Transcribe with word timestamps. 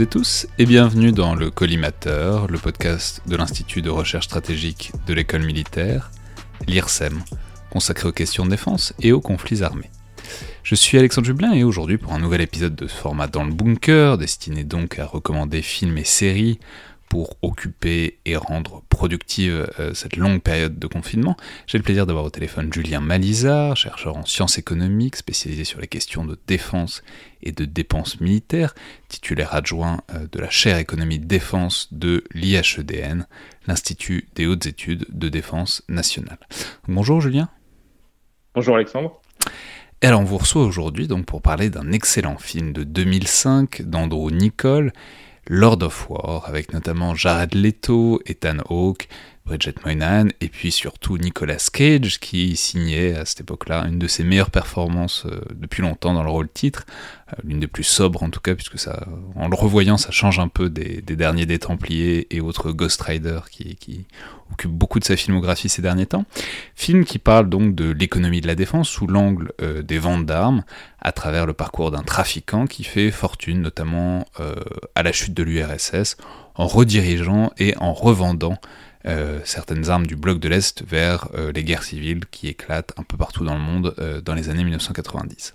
et 0.00 0.06
tous 0.06 0.46
et 0.58 0.64
bienvenue 0.64 1.12
dans 1.12 1.34
le 1.34 1.50
Collimateur, 1.50 2.46
le 2.46 2.56
podcast 2.56 3.20
de 3.26 3.36
l'Institut 3.36 3.82
de 3.82 3.90
recherche 3.90 4.24
stratégique 4.24 4.92
de 5.06 5.12
l'école 5.12 5.42
militaire, 5.42 6.10
l'IRSEM, 6.66 7.22
consacré 7.68 8.08
aux 8.08 8.12
questions 8.12 8.46
de 8.46 8.50
défense 8.50 8.94
et 9.00 9.12
aux 9.12 9.20
conflits 9.20 9.62
armés. 9.62 9.90
Je 10.62 10.74
suis 10.74 10.96
Alexandre 10.96 11.26
Jublin 11.26 11.52
et 11.52 11.64
aujourd'hui 11.64 11.98
pour 11.98 12.14
un 12.14 12.18
nouvel 12.18 12.40
épisode 12.40 12.74
de 12.74 12.86
ce 12.86 12.94
format 12.94 13.26
dans 13.26 13.44
le 13.44 13.52
bunker, 13.52 14.16
destiné 14.16 14.64
donc 14.64 14.98
à 14.98 15.04
recommander 15.04 15.60
films 15.60 15.98
et 15.98 16.04
séries 16.04 16.60
pour 17.10 17.36
occuper 17.42 18.20
et 18.24 18.36
rendre 18.36 18.84
productive 18.88 19.68
euh, 19.80 19.92
cette 19.94 20.16
longue 20.16 20.40
période 20.40 20.78
de 20.78 20.86
confinement, 20.86 21.36
j'ai 21.66 21.76
le 21.76 21.82
plaisir 21.82 22.06
d'avoir 22.06 22.24
au 22.24 22.30
téléphone 22.30 22.72
Julien 22.72 23.00
Malizard, 23.00 23.76
chercheur 23.76 24.16
en 24.16 24.24
sciences 24.24 24.58
économiques 24.58 25.16
spécialisé 25.16 25.64
sur 25.64 25.80
les 25.80 25.88
questions 25.88 26.24
de 26.24 26.38
défense 26.46 27.02
et 27.42 27.50
de 27.50 27.64
dépenses 27.64 28.20
militaires, 28.20 28.76
titulaire 29.08 29.52
adjoint 29.54 30.02
euh, 30.14 30.28
de 30.30 30.38
la 30.38 30.50
chaire 30.50 30.78
économie 30.78 31.18
de 31.18 31.24
défense 31.24 31.88
de 31.90 32.22
l'IHEDN, 32.32 33.26
l'Institut 33.66 34.28
des 34.36 34.46
hautes 34.46 34.66
études 34.66 35.04
de 35.10 35.28
défense 35.28 35.82
nationale. 35.88 36.38
Bonjour 36.86 37.20
Julien. 37.20 37.48
Bonjour 38.54 38.76
Alexandre. 38.76 39.20
Et 40.00 40.06
alors 40.06 40.20
on 40.20 40.24
vous 40.24 40.38
reçoit 40.38 40.62
aujourd'hui 40.62 41.08
donc 41.08 41.26
pour 41.26 41.42
parler 41.42 41.70
d'un 41.70 41.90
excellent 41.90 42.38
film 42.38 42.72
de 42.72 42.84
2005 42.84 43.82
d'Andrew 43.82 44.30
Nicole, 44.30 44.92
Lord 45.52 45.82
of 45.82 46.08
War, 46.08 46.44
avec 46.46 46.72
notamment 46.72 47.16
Jared 47.16 47.56
Leto, 47.56 48.20
Ethan 48.24 48.58
Hawke, 48.68 49.08
Bridget 49.50 49.74
Moynihan, 49.84 50.28
et 50.40 50.48
puis 50.48 50.70
surtout 50.70 51.18
Nicolas 51.18 51.56
Cage, 51.72 52.20
qui 52.20 52.54
signait 52.54 53.16
à 53.16 53.24
cette 53.24 53.40
époque-là 53.40 53.84
une 53.88 53.98
de 53.98 54.06
ses 54.06 54.22
meilleures 54.22 54.52
performances 54.52 55.26
euh, 55.26 55.40
depuis 55.56 55.82
longtemps 55.82 56.14
dans 56.14 56.22
le 56.22 56.30
rôle 56.30 56.48
titre, 56.48 56.86
euh, 57.32 57.36
l'une 57.42 57.58
des 57.58 57.66
plus 57.66 57.82
sobres 57.82 58.22
en 58.22 58.30
tout 58.30 58.38
cas, 58.38 58.54
puisque 58.54 58.78
ça, 58.78 59.08
en 59.34 59.48
le 59.48 59.56
revoyant, 59.56 59.96
ça 59.96 60.12
change 60.12 60.38
un 60.38 60.46
peu 60.46 60.70
des, 60.70 61.02
derniers 61.02 61.46
des 61.46 61.58
Templiers 61.58 62.28
et 62.30 62.40
autres 62.40 62.70
Ghost 62.70 63.02
Rider 63.02 63.40
qui, 63.50 63.74
qui 63.74 64.06
occupe 64.52 64.70
beaucoup 64.70 65.00
de 65.00 65.04
sa 65.04 65.16
filmographie 65.16 65.68
ces 65.68 65.82
derniers 65.82 66.06
temps. 66.06 66.26
Film 66.76 67.04
qui 67.04 67.18
parle 67.18 67.48
donc 67.48 67.74
de 67.74 67.90
l'économie 67.90 68.40
de 68.40 68.46
la 68.46 68.54
défense 68.54 68.88
sous 68.88 69.08
l'angle 69.08 69.50
euh, 69.60 69.82
des 69.82 69.98
ventes 69.98 70.26
d'armes, 70.26 70.62
à 71.00 71.10
travers 71.10 71.44
le 71.44 71.54
parcours 71.54 71.90
d'un 71.90 72.04
trafiquant 72.04 72.68
qui 72.68 72.84
fait 72.84 73.10
fortune, 73.10 73.62
notamment 73.62 74.26
à 74.94 75.02
la 75.02 75.12
chute 75.12 75.32
de 75.32 75.42
l'URSS, 75.42 76.18
en 76.54 76.66
redirigeant 76.66 77.52
et 77.58 77.74
en 77.78 77.94
revendant 77.94 78.58
euh, 79.06 79.38
certaines 79.44 79.88
armes 79.88 80.06
du 80.06 80.14
bloc 80.14 80.40
de 80.40 80.48
l'Est 80.48 80.84
vers 80.86 81.28
euh, 81.34 81.52
les 81.52 81.64
guerres 81.64 81.84
civiles 81.84 82.26
qui 82.30 82.48
éclatent 82.48 82.92
un 82.98 83.02
peu 83.02 83.16
partout 83.16 83.44
dans 83.44 83.54
le 83.54 83.60
monde 83.60 83.94
euh, 83.98 84.20
dans 84.20 84.34
les 84.34 84.50
années 84.50 84.62
1990. 84.62 85.54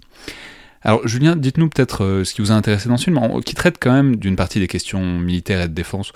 Alors 0.81 1.07
Julien, 1.07 1.35
dites-nous 1.35 1.69
peut-être 1.69 2.23
ce 2.23 2.33
qui 2.33 2.41
vous 2.41 2.51
a 2.51 2.55
intéressé 2.55 2.89
dans 2.89 2.97
ce 2.97 3.05
film, 3.05 3.19
qui 3.43 3.53
traite 3.53 3.77
quand 3.79 3.91
même 3.91 4.15
d'une 4.15 4.35
partie 4.35 4.59
des 4.59 4.67
questions 4.67 5.19
militaires 5.19 5.61
et 5.61 5.67
de 5.67 5.73
défense 5.73 6.11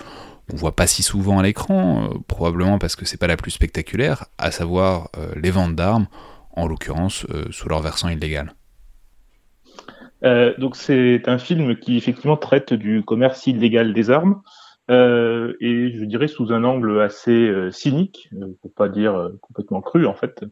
on 0.52 0.56
voit 0.56 0.76
pas 0.76 0.88
si 0.88 1.04
souvent 1.04 1.38
à 1.38 1.44
l'écran, 1.44 2.10
probablement 2.28 2.80
parce 2.80 2.96
que 2.96 3.06
c'est 3.06 3.20
pas 3.20 3.28
la 3.28 3.38
plus 3.38 3.52
spectaculaire, 3.52 4.26
à 4.40 4.50
savoir 4.50 5.10
les 5.36 5.52
ventes 5.52 5.76
d'armes, 5.76 6.08
en 6.56 6.66
l'occurrence 6.66 7.28
sous 7.52 7.70
leur 7.70 7.84
versant 7.84 8.10
illégal. 8.10 8.56
donc 10.24 10.76
c'est 10.76 11.22
un 11.28 11.38
film 11.38 11.76
qui 11.76 11.98
effectivement 11.98 12.36
traite 12.36 12.74
du 12.74 13.04
commerce 13.04 13.46
illégal 13.46 13.94
des 13.94 14.10
armes, 14.10 14.42
euh, 14.90 15.54
et 15.60 15.92
je 15.92 16.04
dirais 16.06 16.28
sous 16.28 16.52
un 16.52 16.64
angle 16.64 17.00
assez 17.00 17.48
euh, 17.48 17.70
cynique, 17.70 18.30
euh, 18.34 18.48
pour 18.62 18.74
pas 18.74 18.90
dire 18.90 19.30
complètement 19.42 19.82
cru 19.82 20.06
en 20.06 20.16
fait. 20.16 20.44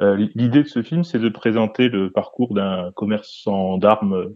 L'idée 0.00 0.62
de 0.62 0.68
ce 0.68 0.80
film, 0.80 1.02
c'est 1.02 1.18
de 1.18 1.28
présenter 1.28 1.88
le 1.88 2.12
parcours 2.12 2.54
d'un 2.54 2.92
commerçant 2.94 3.78
d'armes 3.78 4.32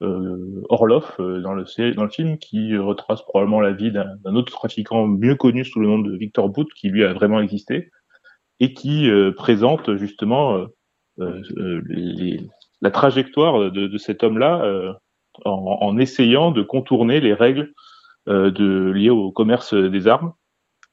Orloff 0.00 1.20
dans 1.20 1.52
le 1.52 1.64
film, 2.06 2.38
qui 2.38 2.76
retrace 2.76 3.20
probablement 3.22 3.60
la 3.60 3.72
vie 3.72 3.90
d'un 3.90 4.34
autre 4.36 4.52
trafiquant 4.52 5.08
mieux 5.08 5.34
connu 5.34 5.64
sous 5.64 5.80
le 5.80 5.88
nom 5.88 5.98
de 5.98 6.16
Victor 6.16 6.48
Boot, 6.48 6.68
qui 6.76 6.90
lui 6.90 7.02
a 7.02 7.12
vraiment 7.12 7.40
existé, 7.40 7.90
et 8.60 8.72
qui 8.72 9.10
présente 9.36 9.96
justement 9.96 10.64
la 11.18 12.90
trajectoire 12.92 13.72
de, 13.72 13.98
cet 13.98 14.22
homme-là 14.22 14.94
en, 15.44 15.98
essayant 15.98 16.52
de 16.52 16.62
contourner 16.62 17.18
les 17.18 17.34
règles 17.34 17.72
de 18.30 18.90
lié 18.92 19.10
au 19.10 19.32
commerce 19.32 19.74
des 19.74 20.06
armes, 20.08 20.32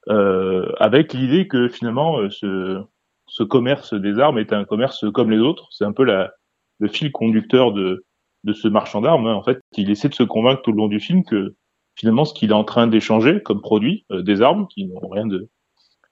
euh, 0.09 0.71
avec 0.79 1.13
l'idée 1.13 1.47
que 1.47 1.67
finalement 1.67 2.19
euh, 2.19 2.29
ce, 2.29 2.81
ce 3.27 3.43
commerce 3.43 3.93
des 3.93 4.19
armes 4.19 4.39
est 4.39 4.53
un 4.53 4.63
commerce 4.63 5.05
comme 5.13 5.31
les 5.31 5.39
autres. 5.39 5.67
C'est 5.71 5.83
un 5.83 5.91
peu 5.91 6.03
la, 6.03 6.31
le 6.79 6.87
fil 6.87 7.11
conducteur 7.11 7.73
de, 7.73 8.05
de 8.45 8.53
ce 8.53 8.69
marchand 8.69 9.01
d'armes. 9.01 9.27
Hein. 9.27 9.33
En 9.33 9.43
fait, 9.43 9.59
il 9.75 9.89
essaie 9.89 10.07
de 10.07 10.13
se 10.13 10.23
convaincre 10.23 10.61
tout 10.61 10.71
le 10.71 10.77
long 10.77 10.87
du 10.87 11.01
film 11.01 11.25
que 11.25 11.55
finalement 11.95 12.23
ce 12.23 12.33
qu'il 12.33 12.51
est 12.51 12.53
en 12.53 12.63
train 12.63 12.87
d'échanger 12.87 13.41
comme 13.41 13.61
produit, 13.61 14.05
des 14.11 14.41
armes 14.41 14.67
qui 14.67 14.85
n'ont 14.85 15.09
rien 15.09 15.25
de, 15.25 15.49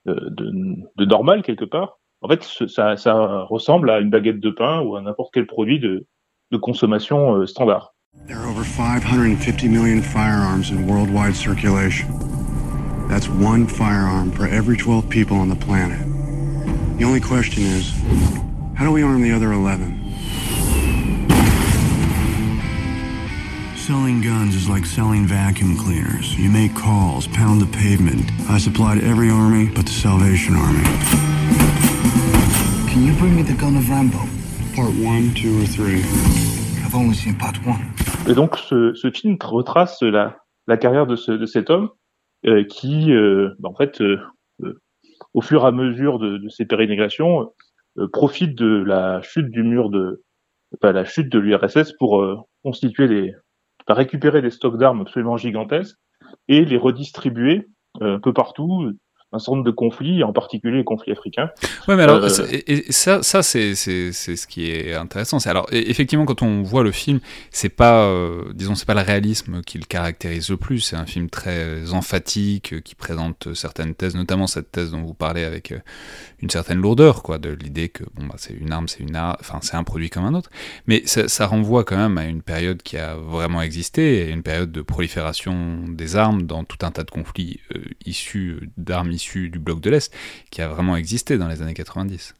de, 0.06 0.52
de, 0.96 1.06
normal 1.06 1.44
quelque 1.44 1.66
part, 1.66 2.00
en 2.22 2.28
fait, 2.28 2.44
ça, 2.44 2.97
ça, 2.97 3.44
ressemble 3.44 3.92
à 3.92 4.00
une 4.00 4.09
baguette 4.09 4.40
de 4.40 4.50
pain 4.50 4.81
ou 4.81 4.96
à 4.96 5.02
n'importe 5.02 5.31
quel 5.31 5.46
produit 5.46 5.80
de, 5.80 6.07
de 6.52 6.57
consommation 6.57 7.46
standard. 7.46 7.94
There 8.23 8.39
are 8.39 8.47
over 8.47 8.63
550 8.63 9.67
million 9.67 10.01
firearms 10.01 10.71
in 10.71 10.87
worldwide 10.87 11.35
circulation. 11.35 12.07
That's 13.07 13.27
one 13.27 13.67
firearm 13.67 14.31
for 14.31 14.47
every 14.47 14.77
12 14.77 15.07
people 15.09 15.37
on 15.37 15.49
the 15.49 15.55
planet. 15.55 15.99
The 16.97 17.03
only 17.03 17.19
question 17.19 17.61
is, 17.63 17.91
how 18.73 18.83
do 18.83 18.91
we 18.91 19.03
arm 19.03 19.21
the 19.21 19.31
other 19.31 19.51
11? 19.51 20.01
Selling 23.77 24.21
guns 24.21 24.55
is 24.55 24.67
like 24.67 24.87
selling 24.87 25.27
vacuum 25.27 25.77
cleaners. 25.77 26.35
You 26.35 26.49
make 26.49 26.73
calls, 26.73 27.27
pound 27.27 27.61
the 27.61 27.77
pavement. 27.77 28.31
I 28.49 28.57
supplied 28.57 29.03
every 29.03 29.29
army 29.29 29.69
but 29.69 29.85
the 29.85 29.91
Salvation 29.91 30.55
Army. 30.55 30.83
Can 32.91 33.05
you 33.05 33.13
bring 33.19 33.35
me 33.35 33.43
the 33.43 33.53
gun 33.53 33.77
of 33.77 33.87
Rambo? 33.87 34.17
Part 34.75 34.95
one, 34.95 35.35
two, 35.35 35.61
or 35.61 35.68
three? 35.68 36.01
I've 36.83 36.95
only 36.95 37.13
seen 37.13 37.35
part 37.35 37.63
one. 37.63 37.94
Et 38.28 38.34
donc 38.34 38.57
ce, 38.57 39.12
film 39.13 39.38
retrace 39.42 40.02
la, 40.02 40.38
la 40.68 40.78
carrière 40.78 41.07
de, 41.07 41.16
ce, 41.16 41.46
cet 41.46 41.69
homme 41.69 41.90
euh, 42.46 42.63
qui, 42.63 43.12
euh, 43.12 43.52
bah, 43.60 43.69
en 43.69 43.75
fait, 43.75 44.02
euh, 44.02 44.19
au 45.34 45.42
fur 45.42 45.63
et 45.63 45.68
à 45.68 45.72
mesure 45.72 46.19
de, 46.19 46.38
de 46.38 46.50
ses 46.50 46.66
pérégrinations, 46.66 47.52
euh, 47.98 48.07
profite 48.12 48.56
de 48.56 48.84
la 48.84 49.22
chute 49.22 49.50
du 49.50 49.63
mur 49.63 49.90
de, 49.90 50.24
la 50.81 51.06
chute 51.06 51.31
de 51.31 51.40
l'URSS 51.40 51.94
pour 51.94 52.46
constituer 52.63 53.07
des, 53.07 53.34
récupérer 53.88 54.42
des 54.42 54.50
stocks 54.50 54.78
d'armes 54.78 55.02
absolument 55.02 55.38
gigantesques 55.38 55.98
et 56.48 56.66
les 56.66 56.78
redistribuer 56.78 57.68
un 58.02 58.19
peu 58.19 58.34
partout 58.34 58.92
un 59.35 59.39
certain 59.39 59.57
nombre 59.57 59.65
de 59.65 59.71
conflits, 59.71 60.23
en 60.23 60.33
particulier 60.33 60.77
les 60.77 60.83
conflits 60.83 61.11
africains. 61.11 61.49
Ouais, 61.87 61.95
mais 61.95 62.03
alors, 62.03 62.23
euh, 62.23 62.47
et, 62.67 62.91
ça, 62.91 63.21
ça 63.21 63.43
c'est, 63.43 63.75
ce 63.75 64.47
qui 64.47 64.71
est 64.71 64.93
intéressant. 64.93 65.37
Alors, 65.45 65.67
effectivement, 65.71 66.25
quand 66.25 66.41
on 66.41 66.63
voit 66.63 66.83
le 66.83 66.91
film, 66.91 67.19
c'est 67.51 67.69
pas, 67.69 68.05
euh, 68.05 68.51
disons, 68.53 68.75
c'est 68.75 68.87
pas 68.87 68.93
le 68.93 69.01
réalisme 69.01 69.61
qui 69.61 69.77
le 69.77 69.85
caractérise 69.85 70.49
le 70.49 70.57
plus. 70.57 70.79
C'est 70.79 70.95
un 70.95 71.05
film 71.05 71.29
très 71.29 71.93
emphatique, 71.93 72.81
qui 72.83 72.95
présente 72.95 73.53
certaines 73.53 73.93
thèses, 73.93 74.15
notamment 74.15 74.47
cette 74.47 74.71
thèse 74.71 74.91
dont 74.91 75.03
vous 75.03 75.13
parlez 75.13 75.43
avec 75.43 75.73
une 76.41 76.49
certaine 76.49 76.79
lourdeur, 76.79 77.21
quoi, 77.21 77.37
de 77.37 77.49
l'idée 77.49 77.89
que, 77.89 78.03
bon, 78.15 78.25
bah, 78.25 78.35
c'est 78.37 78.53
une 78.53 78.71
arme, 78.71 78.87
c'est 78.87 79.01
une 79.01 79.15
arme, 79.15 79.35
enfin, 79.39 79.59
c'est 79.61 79.75
un 79.75 79.83
produit 79.83 80.09
comme 80.09 80.25
un 80.25 80.33
autre. 80.33 80.49
Mais 80.87 81.03
ça, 81.05 81.27
ça, 81.27 81.45
renvoie 81.45 81.83
quand 81.83 81.97
même 81.97 82.17
à 82.17 82.25
une 82.25 82.41
période 82.41 82.81
qui 82.81 82.97
a 82.97 83.15
vraiment 83.15 83.61
existé, 83.61 84.29
une 84.29 84.43
période 84.43 84.71
de 84.71 84.81
prolifération 84.81 85.83
des 85.87 86.15
armes 86.15 86.43
dans 86.43 86.63
tout 86.63 86.83
un 86.85 86.91
tas 86.91 87.03
de 87.03 87.11
conflits 87.11 87.59
issus 88.05 88.69
d'armes 88.77 89.11
issues 89.11 89.25
du 89.33 89.60
bloc 89.60 89.81
de 89.81 89.89
l'Est, 89.89 90.13
qui 90.51 90.62
a 90.62 90.68
vraiment 90.68 90.95
existé 90.95 91.38
dans 91.38 91.48
les 91.48 91.62
années 91.62 91.74
90. 91.74 92.36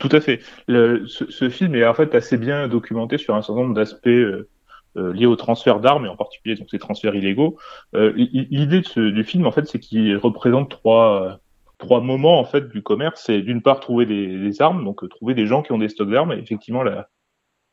Tout 0.00 0.08
à 0.10 0.20
fait. 0.20 0.40
ce, 0.68 1.48
film 1.48 1.74
est 1.74 1.86
en 1.86 1.94
fait 1.94 2.14
assez 2.14 2.36
bien 2.36 2.68
documenté 2.68 3.18
sur 3.18 3.34
un 3.34 3.42
certain 3.42 3.62
nombre 3.62 3.74
d'aspects 3.74 4.08
euh, 4.08 4.48
euh, 4.96 5.12
liés 5.12 5.26
au 5.26 5.36
transfert 5.36 5.80
d'armes 5.80 6.06
et 6.06 6.08
en 6.08 6.16
particulier 6.16 6.56
donc 6.56 6.68
ces 6.70 6.78
transferts 6.78 7.14
illégaux. 7.14 7.56
Euh, 7.94 8.12
l'idée 8.16 8.82
du 8.96 9.24
film 9.24 9.46
en 9.46 9.52
fait, 9.52 9.66
c'est 9.66 9.78
qu'il 9.78 10.16
représente 10.16 10.70
trois 10.70 11.40
trois 11.78 12.00
moments 12.00 12.40
en 12.40 12.44
fait 12.44 12.68
du 12.70 12.82
commerce. 12.82 13.22
C'est 13.26 13.42
d'une 13.42 13.62
part 13.62 13.80
trouver 13.80 14.06
des, 14.06 14.62
armes, 14.62 14.84
donc 14.84 15.08
trouver 15.08 15.34
des 15.34 15.46
gens 15.46 15.62
qui 15.62 15.72
ont 15.72 15.78
des 15.78 15.88
stocks 15.88 16.10
d'armes. 16.10 16.32
Effectivement, 16.32 16.82
la, 16.82 17.08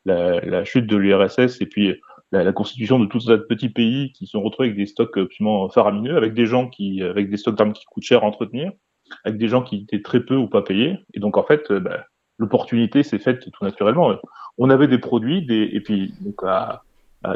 la, 0.04 0.64
chute 0.64 0.86
de 0.86 0.96
l'URSS 0.96 1.60
et 1.60 1.66
puis 1.66 2.00
la, 2.32 2.52
constitution 2.52 2.98
de 2.98 3.06
tout 3.06 3.20
un 3.28 3.38
petits 3.38 3.68
pays 3.68 4.12
qui 4.12 4.26
sont 4.26 4.42
retrouvés 4.42 4.68
avec 4.68 4.78
des 4.78 4.86
stocks 4.86 5.16
absolument 5.16 5.68
faramineux, 5.68 6.16
avec 6.16 6.34
des 6.34 6.46
gens 6.46 6.68
qui, 6.68 7.02
avec 7.02 7.30
des 7.30 7.36
stocks 7.36 7.56
d'armes 7.56 7.72
qui 7.72 7.84
coûtent 7.84 8.02
cher 8.02 8.24
à 8.24 8.26
entretenir, 8.26 8.72
avec 9.24 9.38
des 9.38 9.48
gens 9.48 9.62
qui 9.62 9.76
étaient 9.76 10.02
très 10.02 10.20
peu 10.20 10.36
ou 10.36 10.48
pas 10.48 10.62
payés. 10.62 10.98
Et 11.14 11.20
donc 11.20 11.36
en 11.36 11.44
fait, 11.44 11.70
euh, 11.70 11.80
bah, 11.80 12.06
l'opportunité 12.38 13.02
s'est 13.02 13.18
faite 13.18 13.50
tout 13.50 13.64
naturellement. 13.64 14.16
On 14.58 14.70
avait 14.70 14.88
des 14.88 14.98
produits, 14.98 15.44
des, 15.44 15.70
et 15.72 15.80
puis 15.80 16.14
donc 16.20 16.42
à, 16.44 16.82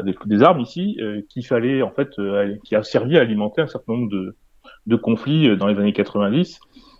des, 0.03 0.43
armes 0.43 0.59
ici 0.59 0.97
euh, 1.01 1.21
fallait 1.43 1.81
en 1.81 1.91
fait, 1.91 2.09
euh, 2.19 2.55
qui 2.63 2.75
a 2.75 2.83
servi 2.83 3.17
à 3.17 3.21
alimenter 3.21 3.61
un 3.61 3.67
certain 3.67 3.93
nombre 3.93 4.09
de, 4.09 4.35
de 4.85 4.95
conflits 4.95 5.55
dans 5.55 5.67
les 5.67 5.77
années 5.79 5.93
90 5.93 6.59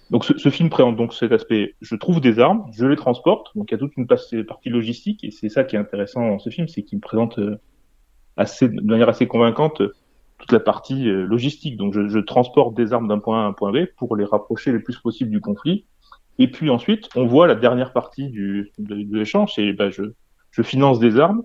donc 0.09 0.23
ce, 0.23 0.49
film 0.49 0.69
présente 0.69 0.95
donc 0.95 1.13
cet 1.13 1.33
aspect, 1.33 1.75
je 1.81 1.95
trouve 1.95 2.21
des 2.21 2.39
armes, 2.39 2.65
je 2.71 2.85
les 2.85 2.95
transporte, 2.95 3.47
donc 3.55 3.69
il 3.69 3.73
y 3.73 3.75
a 3.75 3.77
toute 3.77 3.97
une 3.97 4.07
partie 4.07 4.69
logistique, 4.69 5.23
et 5.23 5.31
c'est 5.31 5.49
ça 5.49 5.65
qui 5.65 5.75
est 5.75 5.79
intéressant 5.79 6.25
dans 6.25 6.39
ce 6.39 6.49
film, 6.49 6.67
c'est 6.67 6.83
qu'il 6.83 6.99
présente 7.01 7.39
euh, 7.39 7.59
assez, 8.37 8.69
de 8.69 8.81
manière 8.81 9.09
assez 9.09 9.27
convaincante 9.27 9.81
toute 10.37 10.51
la 10.51 10.59
partie 10.59 11.09
euh, 11.09 11.25
logistique. 11.25 11.77
Donc 11.77 11.93
je, 11.93 12.19
transporte 12.19 12.75
des 12.75 12.93
armes 12.93 13.07
d'un 13.07 13.19
point 13.19 13.41
A 13.41 13.45
à 13.45 13.47
un 13.47 13.53
point 13.53 13.71
B 13.71 13.85
pour 13.97 14.15
les 14.15 14.25
rapprocher 14.25 14.71
le 14.71 14.81
plus 14.81 14.97
possible 14.97 15.31
du 15.31 15.41
conflit. 15.41 15.85
Et 16.39 16.49
puis 16.49 16.69
ensuite, 16.69 17.09
on 17.15 17.25
voit 17.25 17.47
la 17.47 17.55
dernière 17.55 17.93
partie 17.93 18.29
du, 18.29 18.71
de, 18.77 19.17
l'échange, 19.17 19.53
c'est 19.55 19.73
bah, 19.73 19.89
je, 19.89 20.03
je 20.51 20.61
finance 20.61 20.99
des 20.99 21.19
armes 21.19 21.41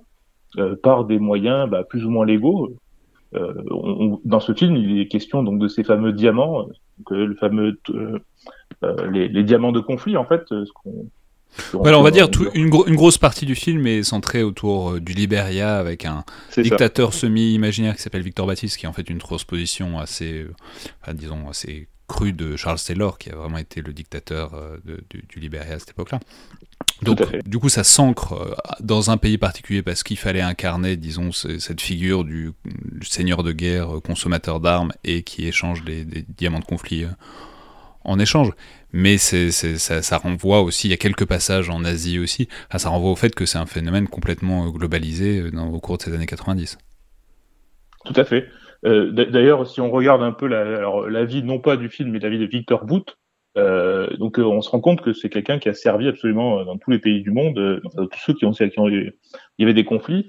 euh, 0.58 0.76
par 0.76 1.06
des 1.06 1.18
moyens 1.18 1.68
bah, 1.68 1.82
plus 1.82 2.04
ou 2.04 2.10
moins 2.10 2.26
légaux. 2.26 2.76
Euh, 3.34 3.54
dans 4.24 4.40
ce 4.40 4.52
film, 4.52 4.76
il 4.76 5.00
est 5.00 5.08
question 5.08 5.42
donc 5.42 5.58
de 5.58 5.66
ces 5.66 5.84
fameux 5.84 6.12
diamants, 6.12 6.64
donc, 6.98 7.10
le 7.10 7.34
fameux 7.34 7.80
les, 9.10 9.42
diamants 9.42 9.72
de 9.72 9.80
conflit, 9.80 10.18
en 10.18 10.26
fait. 10.26 10.42
Voilà, 11.72 11.98
on 11.98 12.02
va 12.02 12.10
dire 12.10 12.30
tout, 12.30 12.48
une, 12.54 12.70
une, 12.86 12.96
grosse 12.96 13.18
partie 13.18 13.46
du 13.46 13.54
film 13.54 13.86
est 13.86 14.02
centrée 14.02 14.42
autour 14.42 14.92
euh, 14.92 15.00
du 15.00 15.12
Liberia 15.12 15.78
avec 15.78 16.04
un 16.04 16.24
dictateur 16.56 17.12
semi-imaginaire 17.14 17.96
qui 17.96 18.02
s'appelle 18.02 18.22
Victor 18.22 18.46
Baptiste, 18.46 18.78
qui 18.78 18.86
est 18.86 18.88
en 18.88 18.92
fait 18.92 19.08
une 19.10 19.18
transposition 19.18 19.98
assez, 19.98 20.46
disons, 21.12 21.48
assez 21.48 21.88
crue 22.08 22.32
de 22.32 22.56
Charles 22.56 22.78
Taylor, 22.78 23.18
qui 23.18 23.30
a 23.30 23.36
vraiment 23.36 23.58
été 23.58 23.82
le 23.82 23.92
dictateur 23.92 24.52
du, 24.84 25.24
du, 25.28 25.40
Liberia 25.40 25.74
à 25.74 25.78
cette 25.78 25.90
époque-là. 25.90 26.20
Donc, 27.02 27.20
du 27.46 27.58
coup, 27.58 27.68
ça 27.68 27.84
s'ancre 27.84 28.56
dans 28.80 29.10
un 29.10 29.16
pays 29.16 29.38
particulier 29.38 29.82
parce 29.82 30.02
qu'il 30.02 30.18
fallait 30.18 30.40
incarner, 30.40 30.96
disons, 30.96 31.32
cette 31.32 31.80
figure 31.80 32.24
du, 32.24 32.52
seigneur 33.02 33.42
de 33.42 33.52
guerre, 33.52 34.00
consommateur 34.04 34.60
d'armes 34.60 34.92
et 35.04 35.22
qui 35.22 35.46
échange 35.46 35.84
des, 35.84 36.04
des 36.04 36.24
diamants 36.28 36.60
de 36.60 36.64
conflit 36.64 37.06
en 38.04 38.18
échange. 38.18 38.50
Mais 38.92 39.16
ça, 39.16 40.18
renvoie 40.18 40.60
aussi, 40.60 40.88
il 40.88 40.90
y 40.90 40.94
a 40.94 40.98
quelques 40.98 41.24
passages 41.24 41.70
en 41.70 41.84
Asie 41.84 42.18
aussi, 42.18 42.48
ça 42.76 42.90
renvoie 42.90 43.10
au 43.10 43.16
fait 43.16 43.34
que 43.34 43.46
c'est 43.46 43.58
un 43.58 43.66
phénomène 43.66 44.06
complètement 44.06 44.66
euh, 44.66 44.70
globalisé 44.70 45.40
euh, 45.40 45.60
au 45.60 45.80
cours 45.80 45.96
de 45.96 46.02
ces 46.02 46.14
années 46.14 46.26
90. 46.26 46.78
Tout 48.04 48.12
à 48.16 48.24
fait. 48.24 48.48
Euh, 48.84 49.10
d'ailleurs, 49.12 49.66
si 49.66 49.80
on 49.80 49.90
regarde 49.90 50.22
un 50.22 50.32
peu 50.32 50.46
la, 50.46 51.24
vie, 51.24 51.42
non 51.42 51.60
pas 51.60 51.76
du 51.76 51.88
film, 51.88 52.10
mais 52.10 52.18
la 52.18 52.28
vie 52.28 52.38
de 52.38 52.46
Victor 52.46 52.84
Boot, 52.84 53.16
euh, 53.56 54.08
donc 54.16 54.38
on 54.38 54.60
se 54.60 54.70
rend 54.70 54.80
compte 54.80 55.02
que 55.02 55.12
c'est 55.12 55.28
quelqu'un 55.28 55.58
qui 55.58 55.68
a 55.68 55.74
servi 55.74 56.08
absolument 56.08 56.64
dans 56.64 56.76
tous 56.78 56.90
les 56.90 56.98
pays 56.98 57.22
du 57.22 57.30
monde, 57.30 57.80
tous 57.94 58.18
ceux 58.26 58.34
qui 58.34 58.44
ont, 58.44 58.50
qui 58.50 58.64
eu, 58.64 58.70
il 58.70 59.14
y 59.58 59.62
avait 59.62 59.74
des 59.74 59.84
conflits. 59.84 60.28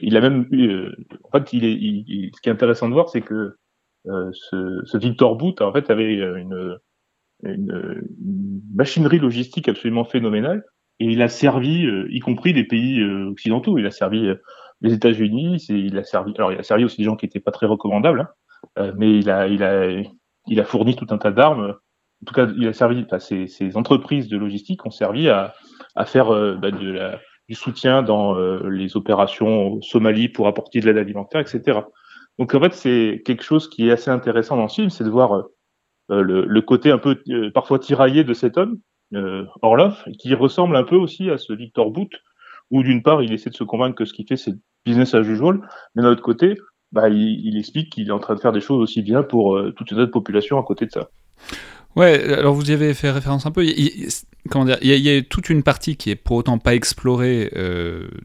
il 0.00 0.16
a 0.16 0.20
même 0.20 0.46
en 1.24 1.38
fait, 1.38 1.48
ce 1.48 2.40
qui 2.40 2.48
est 2.48 2.52
intéressant 2.52 2.88
de 2.88 2.94
voir, 2.94 3.08
c'est 3.08 3.22
que 3.22 3.56
ce, 4.04 4.80
ce, 4.84 4.96
Victor 4.96 5.34
Boot, 5.34 5.60
en 5.60 5.72
fait, 5.72 5.90
avait 5.90 6.14
une, 6.14 6.78
une, 7.44 8.02
machinerie 8.74 9.18
logistique 9.18 9.68
absolument 9.68 10.04
phénoménale. 10.04 10.64
Et 11.00 11.06
il 11.06 11.22
a 11.22 11.28
servi, 11.28 11.86
euh, 11.86 12.08
y 12.10 12.18
compris 12.18 12.52
les 12.52 12.64
pays 12.64 13.00
euh, 13.00 13.30
occidentaux. 13.30 13.78
Il 13.78 13.86
a 13.86 13.90
servi 13.90 14.26
euh, 14.26 14.34
les 14.80 14.92
États-Unis. 14.92 15.64
Il 15.68 15.96
a 15.96 16.04
servi. 16.04 16.32
Alors, 16.36 16.52
il 16.52 16.58
a 16.58 16.62
servi 16.62 16.84
aussi 16.84 16.98
des 16.98 17.04
gens 17.04 17.16
qui 17.16 17.26
n'étaient 17.26 17.40
pas 17.40 17.52
très 17.52 17.66
recommandables. 17.66 18.28
Hein, 18.76 18.92
mais 18.96 19.18
il 19.18 19.30
a, 19.30 19.46
il 19.46 19.62
a, 19.62 20.02
il 20.46 20.60
a 20.60 20.64
fourni 20.64 20.96
tout 20.96 21.06
un 21.10 21.18
tas 21.18 21.30
d'armes. 21.30 21.74
En 22.22 22.24
tout 22.26 22.34
cas, 22.34 22.48
il 22.56 22.66
a 22.66 22.72
servi. 22.72 23.04
Enfin, 23.04 23.20
ces, 23.20 23.46
ces, 23.46 23.76
entreprises 23.76 24.28
de 24.28 24.36
logistique 24.36 24.84
ont 24.86 24.90
servi 24.90 25.28
à, 25.28 25.54
à 25.94 26.04
faire 26.04 26.30
bah, 26.58 26.72
de 26.72 26.90
la, 26.90 27.20
du 27.48 27.54
soutien 27.54 28.02
dans 28.02 28.34
les 28.68 28.96
opérations 28.96 29.74
au 29.74 29.82
Somalie 29.82 30.28
pour 30.28 30.48
apporter 30.48 30.80
de 30.80 30.86
l'aide 30.86 30.98
alimentaire, 30.98 31.40
etc. 31.40 31.80
Donc 32.40 32.54
en 32.54 32.60
fait, 32.60 32.74
c'est 32.74 33.22
quelque 33.24 33.44
chose 33.44 33.68
qui 33.68 33.88
est 33.88 33.92
assez 33.92 34.10
intéressant 34.10 34.56
dans 34.56 34.68
ce 34.68 34.76
film, 34.76 34.90
c'est 34.90 35.04
de 35.04 35.10
voir 35.10 35.44
euh, 36.10 36.22
le, 36.22 36.60
côté 36.62 36.90
un 36.90 36.98
peu 36.98 37.18
euh, 37.28 37.50
parfois 37.50 37.78
tiraillé 37.78 38.24
de 38.24 38.32
cet 38.32 38.56
homme, 38.56 38.78
euh, 39.14 39.44
Orloff, 39.60 40.04
qui 40.18 40.34
ressemble 40.34 40.76
un 40.76 40.84
peu 40.84 40.96
aussi 40.96 41.28
à 41.30 41.36
ce 41.36 41.52
Victor 41.52 41.90
Boot, 41.90 42.10
où 42.70 42.82
d'une 42.82 43.02
part 43.02 43.22
il 43.22 43.32
essaie 43.32 43.50
de 43.50 43.54
se 43.54 43.64
convaincre 43.64 43.94
que 43.94 44.04
ce 44.04 44.14
qu'il 44.14 44.26
fait 44.26 44.36
c'est 44.36 44.54
business 44.86 45.14
as 45.14 45.20
usual, 45.20 45.60
mais 45.94 46.02
d'un 46.02 46.10
autre 46.10 46.22
côté, 46.22 46.56
bah, 46.92 47.10
il, 47.10 47.58
explique 47.58 47.92
qu'il 47.92 48.08
est 48.08 48.12
en 48.12 48.18
train 48.18 48.34
de 48.34 48.40
faire 48.40 48.52
des 48.52 48.60
choses 48.60 48.80
aussi 48.80 49.02
bien 49.02 49.22
pour 49.22 49.60
toute 49.76 49.90
une 49.90 50.00
autre 50.00 50.12
population 50.12 50.58
à 50.58 50.62
côté 50.62 50.86
de 50.86 50.90
ça. 50.90 51.08
Ouais, 51.96 52.32
alors 52.32 52.54
vous 52.54 52.70
y 52.70 52.72
avez 52.72 52.94
fait 52.94 53.10
référence 53.10 53.44
un 53.44 53.50
peu. 53.50 53.66
Il, 53.66 54.08
comment 54.48 54.64
dire 54.64 54.78
Il 54.80 54.96
y, 54.96 55.14
a, 55.14 55.20
toute 55.20 55.50
une 55.50 55.62
partie 55.62 55.96
qui 55.96 56.08
est 56.10 56.16
pour 56.16 56.36
autant 56.36 56.56
pas 56.56 56.74
explorée 56.74 57.52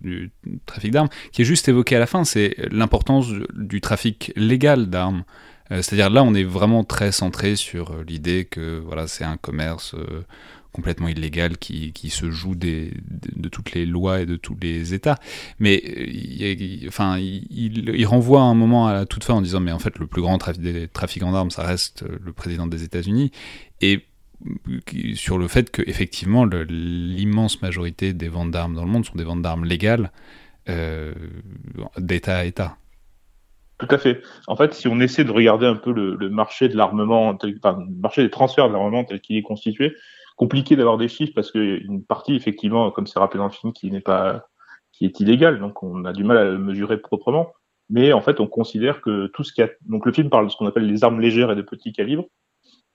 du 0.01 0.31
trafic 0.65 0.91
d'armes, 0.91 1.09
qui 1.33 1.41
est 1.41 1.45
juste 1.45 1.67
évoquée 1.67 1.97
à 1.97 1.99
la 1.99 2.05
fin. 2.05 2.23
C'est 2.23 2.55
l'importance 2.71 3.27
du 3.53 3.81
trafic 3.81 4.31
légal 4.37 4.89
d'armes. 4.89 5.23
Euh, 5.71 5.81
c'est-à-dire 5.81 6.09
là, 6.09 6.23
on 6.23 6.33
est 6.33 6.43
vraiment 6.43 6.83
très 6.83 7.11
centré 7.11 7.55
sur 7.55 7.91
euh, 7.91 8.03
l'idée 8.07 8.45
que 8.45 8.79
voilà, 8.79 9.07
c'est 9.07 9.23
un 9.23 9.37
commerce 9.37 9.95
euh, 9.95 10.23
complètement 10.71 11.07
illégal 11.07 11.57
qui, 11.57 11.93
qui 11.93 12.09
se 12.09 12.31
joue 12.31 12.55
des, 12.55 12.91
de, 13.07 13.47
toutes 13.47 13.73
les 13.73 13.85
lois 13.85 14.21
et 14.21 14.25
de 14.25 14.35
tous 14.35 14.57
les 14.61 14.93
États. 14.93 15.17
Mais 15.59 15.75
il, 15.75 16.85
enfin, 16.87 17.17
il, 17.19 18.05
renvoie 18.05 18.41
un 18.41 18.55
moment 18.55 18.87
à 18.87 18.93
la 18.93 19.05
toute 19.05 19.23
fin 19.23 19.35
en 19.35 19.41
disant 19.41 19.59
mais 19.59 19.71
en 19.71 19.79
fait 19.79 19.97
le 19.99 20.07
plus 20.07 20.21
grand 20.21 20.37
trafiquant 20.37 21.31
d'armes 21.31 21.51
ça 21.51 21.63
reste 21.63 22.03
le 22.03 22.33
président 22.33 22.65
des 22.65 22.83
États-Unis 22.83 23.31
et 23.81 24.03
sur 25.13 25.37
le 25.37 25.47
fait 25.47 25.69
que 25.69 25.83
effectivement 25.85 26.45
l'immense 26.45 27.61
majorité 27.61 28.13
des 28.13 28.27
ventes 28.27 28.49
d'armes 28.49 28.73
dans 28.73 28.83
le 28.83 28.89
monde 28.89 29.05
sont 29.05 29.15
des 29.15 29.23
ventes 29.23 29.43
d'armes 29.43 29.65
légales 29.65 30.11
d'État 31.97 32.37
à 32.37 32.45
État. 32.45 32.77
Tout 33.87 33.95
à 33.95 33.97
fait. 33.97 34.21
En 34.47 34.55
fait, 34.55 34.73
si 34.73 34.87
on 34.87 34.99
essaie 34.99 35.25
de 35.25 35.31
regarder 35.31 35.65
un 35.65 35.75
peu 35.75 35.91
le, 35.91 36.29
marché 36.29 36.69
de 36.69 36.77
l'armement, 36.77 37.37
le 37.43 37.99
marché 38.01 38.23
des 38.23 38.29
transferts 38.29 38.69
de 38.69 38.73
l'armement 38.73 39.03
tel 39.03 39.19
qu'il 39.19 39.35
est 39.35 39.41
constitué, 39.41 39.95
compliqué 40.37 40.75
d'avoir 40.75 40.97
des 40.97 41.09
chiffres 41.09 41.33
parce 41.35 41.51
qu'une 41.51 42.03
partie, 42.03 42.35
effectivement, 42.35 42.91
comme 42.91 43.07
c'est 43.07 43.19
rappelé 43.19 43.39
dans 43.39 43.47
le 43.47 43.51
film, 43.51 43.73
qui 43.73 43.91
n'est 43.91 44.01
pas, 44.01 44.47
qui 44.93 45.05
est 45.05 45.19
illégale, 45.19 45.59
donc 45.59 45.83
on 45.83 46.05
a 46.05 46.13
du 46.13 46.23
mal 46.23 46.37
à 46.37 46.45
le 46.45 46.57
mesurer 46.57 46.97
proprement. 46.97 47.51
Mais 47.89 48.13
en 48.13 48.21
fait, 48.21 48.39
on 48.39 48.47
considère 48.47 49.01
que 49.01 49.27
tout 49.27 49.43
ce 49.43 49.51
qui 49.51 49.61
a, 49.61 49.69
donc 49.81 50.05
le 50.05 50.13
film 50.13 50.29
parle 50.29 50.45
de 50.45 50.51
ce 50.51 50.55
qu'on 50.55 50.65
appelle 50.65 50.87
les 50.87 51.03
armes 51.03 51.19
légères 51.19 51.51
et 51.51 51.55
de 51.55 51.61
petits 51.61 51.91
calibres, 51.91 52.25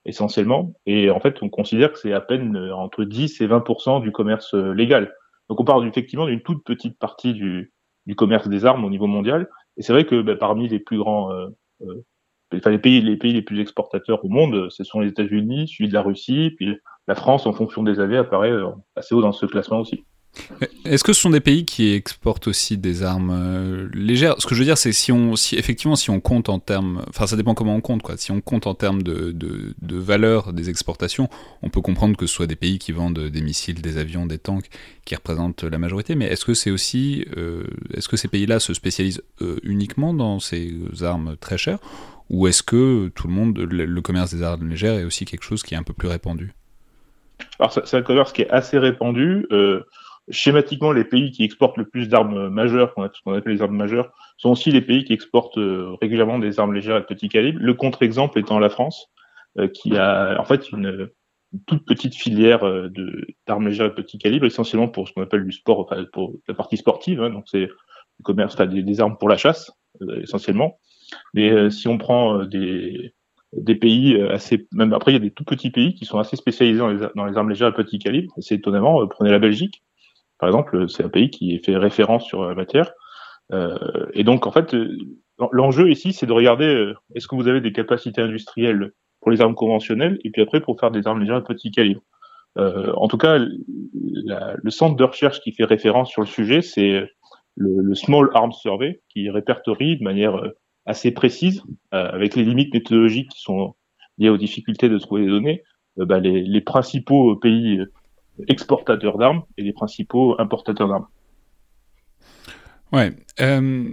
essentiellement. 0.05 0.73
Et 0.87 1.11
en 1.11 1.19
fait, 1.19 1.43
on 1.43 1.49
considère 1.49 1.91
que 1.93 1.99
c'est 1.99 2.13
à 2.13 2.21
peine 2.21 2.57
euh, 2.57 2.75
entre 2.75 3.03
10 3.03 3.41
et 3.41 3.47
20% 3.47 4.01
du 4.01 4.11
commerce 4.11 4.55
euh, 4.55 4.73
légal. 4.73 5.13
Donc 5.49 5.59
on 5.59 5.65
parle 5.65 5.87
effectivement 5.87 6.25
d'une 6.25 6.41
toute 6.41 6.63
petite 6.63 6.97
partie 6.97 7.33
du 7.33 8.15
commerce 8.15 8.47
des 8.47 8.65
armes 8.65 8.85
au 8.85 8.89
niveau 8.89 9.07
mondial. 9.07 9.47
Et 9.79 9.81
c'est 9.81 9.93
vrai 9.93 10.05
que 10.05 10.21
bah, 10.21 10.35
parmi 10.35 10.67
les 10.67 10.79
plus 10.79 10.97
grands, 10.97 11.31
euh, 11.31 11.47
euh, 11.81 12.03
les 12.51 12.77
pays, 12.77 13.01
les 13.01 13.15
pays 13.15 13.33
les 13.33 13.41
plus 13.41 13.61
exportateurs 13.61 14.23
au 14.23 14.27
monde, 14.27 14.69
ce 14.69 14.83
sont 14.83 14.99
les 14.99 15.09
États-Unis, 15.09 15.69
suivi 15.69 15.87
de 15.87 15.93
la 15.93 16.01
Russie, 16.01 16.51
puis 16.57 16.77
la 17.07 17.15
France, 17.15 17.47
en 17.47 17.53
fonction 17.53 17.81
des 17.81 17.99
années, 17.99 18.17
apparaît 18.17 18.51
euh, 18.51 18.67
assez 18.95 19.15
haut 19.15 19.21
dans 19.21 19.31
ce 19.31 19.45
classement 19.45 19.79
aussi. 19.79 20.03
Est-ce 20.85 21.03
que 21.03 21.13
ce 21.13 21.21
sont 21.21 21.29
des 21.29 21.39
pays 21.39 21.65
qui 21.65 21.93
exportent 21.93 22.47
aussi 22.47 22.77
des 22.77 23.03
armes 23.03 23.31
euh, 23.31 23.89
légères? 23.93 24.35
Ce 24.39 24.47
que 24.47 24.55
je 24.55 24.59
veux 24.59 24.65
dire, 24.65 24.77
c'est 24.77 24.91
si 24.91 25.11
on, 25.11 25.35
si 25.35 25.55
effectivement, 25.55 25.95
si 25.95 26.09
on 26.09 26.19
compte 26.19 26.49
en 26.49 26.59
termes, 26.59 27.03
enfin, 27.09 27.27
ça 27.27 27.35
dépend 27.35 27.53
comment 27.53 27.75
on 27.75 27.81
compte. 27.81 28.01
Si 28.17 28.31
on 28.31 28.41
compte 28.41 28.67
en 28.67 28.73
termes 28.73 29.03
de, 29.03 29.31
de, 29.31 29.73
de, 29.81 29.97
valeur 29.97 30.51
des 30.53 30.69
exportations, 30.69 31.29
on 31.61 31.69
peut 31.69 31.81
comprendre 31.81 32.17
que 32.17 32.25
ce 32.25 32.33
soit 32.33 32.47
des 32.47 32.55
pays 32.55 32.79
qui 32.79 32.91
vendent 32.91 33.19
des 33.19 33.41
missiles, 33.41 33.81
des 33.81 33.97
avions, 33.97 34.25
des 34.25 34.37
tanks, 34.37 34.69
qui 35.05 35.15
représentent 35.15 35.63
la 35.63 35.77
majorité. 35.77 36.15
Mais 36.15 36.25
est-ce 36.25 36.45
que 36.45 36.53
c'est 36.53 36.71
aussi, 36.71 37.25
euh, 37.37 37.63
est-ce 37.93 38.09
que 38.09 38.17
ces 38.17 38.27
pays-là 38.27 38.59
se 38.59 38.73
spécialisent 38.73 39.23
euh, 39.41 39.59
uniquement 39.63 40.13
dans 40.13 40.39
ces 40.39 40.73
armes 41.01 41.35
très 41.39 41.57
chères, 41.57 41.79
ou 42.29 42.47
est-ce 42.47 42.63
que 42.63 43.09
tout 43.15 43.27
le 43.27 43.33
monde, 43.33 43.57
le, 43.57 44.01
commerce 44.01 44.33
des 44.33 44.43
armes 44.43 44.69
légères 44.69 44.95
est 44.95 45.03
aussi 45.03 45.25
quelque 45.25 45.43
chose 45.43 45.63
qui 45.63 45.73
est 45.73 45.77
un 45.77 45.83
peu 45.83 45.93
plus 45.93 46.07
répandu? 46.07 46.53
Alors, 47.59 47.71
c'est 47.71 47.97
un 47.97 48.01
commerce 48.01 48.33
qui 48.33 48.41
est 48.41 48.49
assez 48.49 48.77
répandu. 48.77 49.47
Schématiquement, 50.29 50.91
les 50.91 51.03
pays 51.03 51.31
qui 51.31 51.43
exportent 51.43 51.77
le 51.77 51.87
plus 51.87 52.07
d'armes 52.09 52.49
majeures, 52.49 52.93
ce 52.95 53.21
qu'on 53.23 53.33
appelle 53.33 53.53
les 53.53 53.61
armes 53.61 53.75
majeures, 53.75 54.11
sont 54.37 54.49
aussi 54.49 54.71
les 54.71 54.81
pays 54.81 55.03
qui 55.03 55.13
exportent 55.13 55.57
euh, 55.57 55.95
régulièrement 56.01 56.39
des 56.39 56.59
armes 56.59 56.73
légères 56.73 56.99
de 56.99 57.05
petit 57.05 57.29
calibre. 57.29 57.59
Le 57.61 57.73
contre-exemple 57.73 58.39
étant 58.39 58.59
la 58.59 58.69
France, 58.69 59.07
euh, 59.57 59.67
qui 59.67 59.97
a 59.97 60.39
en 60.39 60.45
fait 60.45 60.71
une, 60.71 61.09
toute 61.65 61.85
petite 61.85 62.15
filière 62.15 62.65
euh, 62.65 62.89
d'armes 63.47 63.67
légères 63.67 63.89
de 63.89 63.93
petit 63.93 64.17
calibre, 64.17 64.45
essentiellement 64.45 64.87
pour 64.87 65.07
ce 65.07 65.13
qu'on 65.13 65.23
appelle 65.23 65.45
du 65.45 65.51
sport, 65.51 65.79
enfin, 65.79 66.05
pour 66.13 66.33
la 66.47 66.53
partie 66.53 66.77
sportive. 66.77 67.21
Hein, 67.21 67.31
donc 67.31 67.45
c'est 67.47 67.65
du 67.65 68.23
commerce, 68.23 68.53
enfin, 68.53 68.67
des, 68.67 68.83
des, 68.83 69.01
armes 69.01 69.17
pour 69.17 69.29
la 69.29 69.37
chasse 69.37 69.71
essentiellement. 70.21 70.79
Mais 71.33 71.71
si 71.71 71.87
on 71.87 71.97
prend 71.97 72.45
des 72.45 73.13
des 73.53 73.73
pays 73.73 74.21
assez, 74.21 74.67
même 74.71 74.93
après 74.93 75.11
il 75.11 75.15
y 75.15 75.17
a 75.17 75.21
des 75.21 75.31
tout 75.31 75.43
petits 75.43 75.71
pays 75.71 75.95
qui 75.95 76.05
sont 76.05 76.19
assez 76.19 76.35
spécialisés 76.35 76.77
dans 76.77 76.89
les, 76.89 77.07
dans 77.15 77.25
les 77.25 77.35
armes 77.35 77.49
légères 77.49 77.69
à 77.69 77.71
petit 77.71 77.97
calibre. 77.97 78.31
C'est 78.37 78.55
étonnamment, 78.55 79.07
prenez 79.07 79.31
la 79.31 79.39
Belgique, 79.39 79.81
par 80.39 80.49
exemple, 80.49 80.89
c'est 80.89 81.03
un 81.03 81.09
pays 81.09 81.29
qui 81.29 81.59
fait 81.59 81.77
référence 81.77 82.25
sur 82.25 82.43
la 82.45 82.55
matière. 82.55 82.91
Euh, 83.51 83.77
et 84.13 84.23
donc, 84.23 84.47
en 84.47 84.51
fait, 84.51 84.73
euh, 84.73 84.97
l'enjeu 85.51 85.89
ici, 85.89 86.13
c'est 86.13 86.25
de 86.25 86.33
regarder 86.33 86.65
euh, 86.65 86.93
est-ce 87.15 87.27
que 87.27 87.35
vous 87.35 87.47
avez 87.47 87.61
des 87.61 87.71
capacités 87.71 88.21
industrielles 88.21 88.91
pour 89.21 89.31
les 89.31 89.41
armes 89.41 89.55
conventionnelles 89.55 90.17
et 90.23 90.29
puis 90.29 90.41
après 90.41 90.61
pour 90.61 90.79
faire 90.79 90.91
des 90.91 91.05
armes 91.07 91.19
légères 91.19 91.41
de 91.41 91.45
petit 91.45 91.71
calibre. 91.71 92.01
Euh, 92.57 92.93
en 92.95 93.07
tout 93.07 93.17
cas, 93.17 93.37
le 93.37 94.69
centre 94.69 94.95
de 94.95 95.03
recherche 95.03 95.41
qui 95.41 95.51
fait 95.51 95.65
référence 95.65 96.09
sur 96.09 96.21
le 96.21 96.27
sujet, 96.27 96.61
c'est 96.61 97.03
le, 97.55 97.81
le, 97.81 97.95
Small 97.95 98.29
Arms 98.33 98.53
Survey, 98.53 99.01
qui 99.09 99.29
répertorie 99.29 99.97
de 99.97 100.03
manière 100.03 100.41
assez 100.89 101.11
précise, 101.11 101.61
euh, 101.93 102.09
avec 102.11 102.35
les 102.35 102.43
limites 102.43 102.73
méthodologiques 102.73 103.29
qui 103.29 103.41
sont 103.41 103.75
liées 104.17 104.29
aux 104.29 104.37
difficultés 104.37 104.89
de 104.89 104.97
trouver 104.97 105.23
des 105.25 105.29
données, 105.29 105.63
bah, 105.97 106.19
les, 106.19 106.61
principaux 106.61 107.35
pays 107.35 107.79
exportateurs 108.47 109.17
d'armes 109.17 109.43
et 109.57 109.63
les 109.63 109.73
principaux 109.73 110.35
importateurs 110.39 110.87
d'armes. 110.87 111.07
Ouais. 112.91 113.11
Euh, 113.39 113.89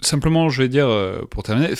simplement, 0.00 0.48
je 0.48 0.62
vais 0.62 0.68
dire, 0.68 0.88
euh, 0.88 1.22
pour 1.30 1.42
terminer, 1.42 1.74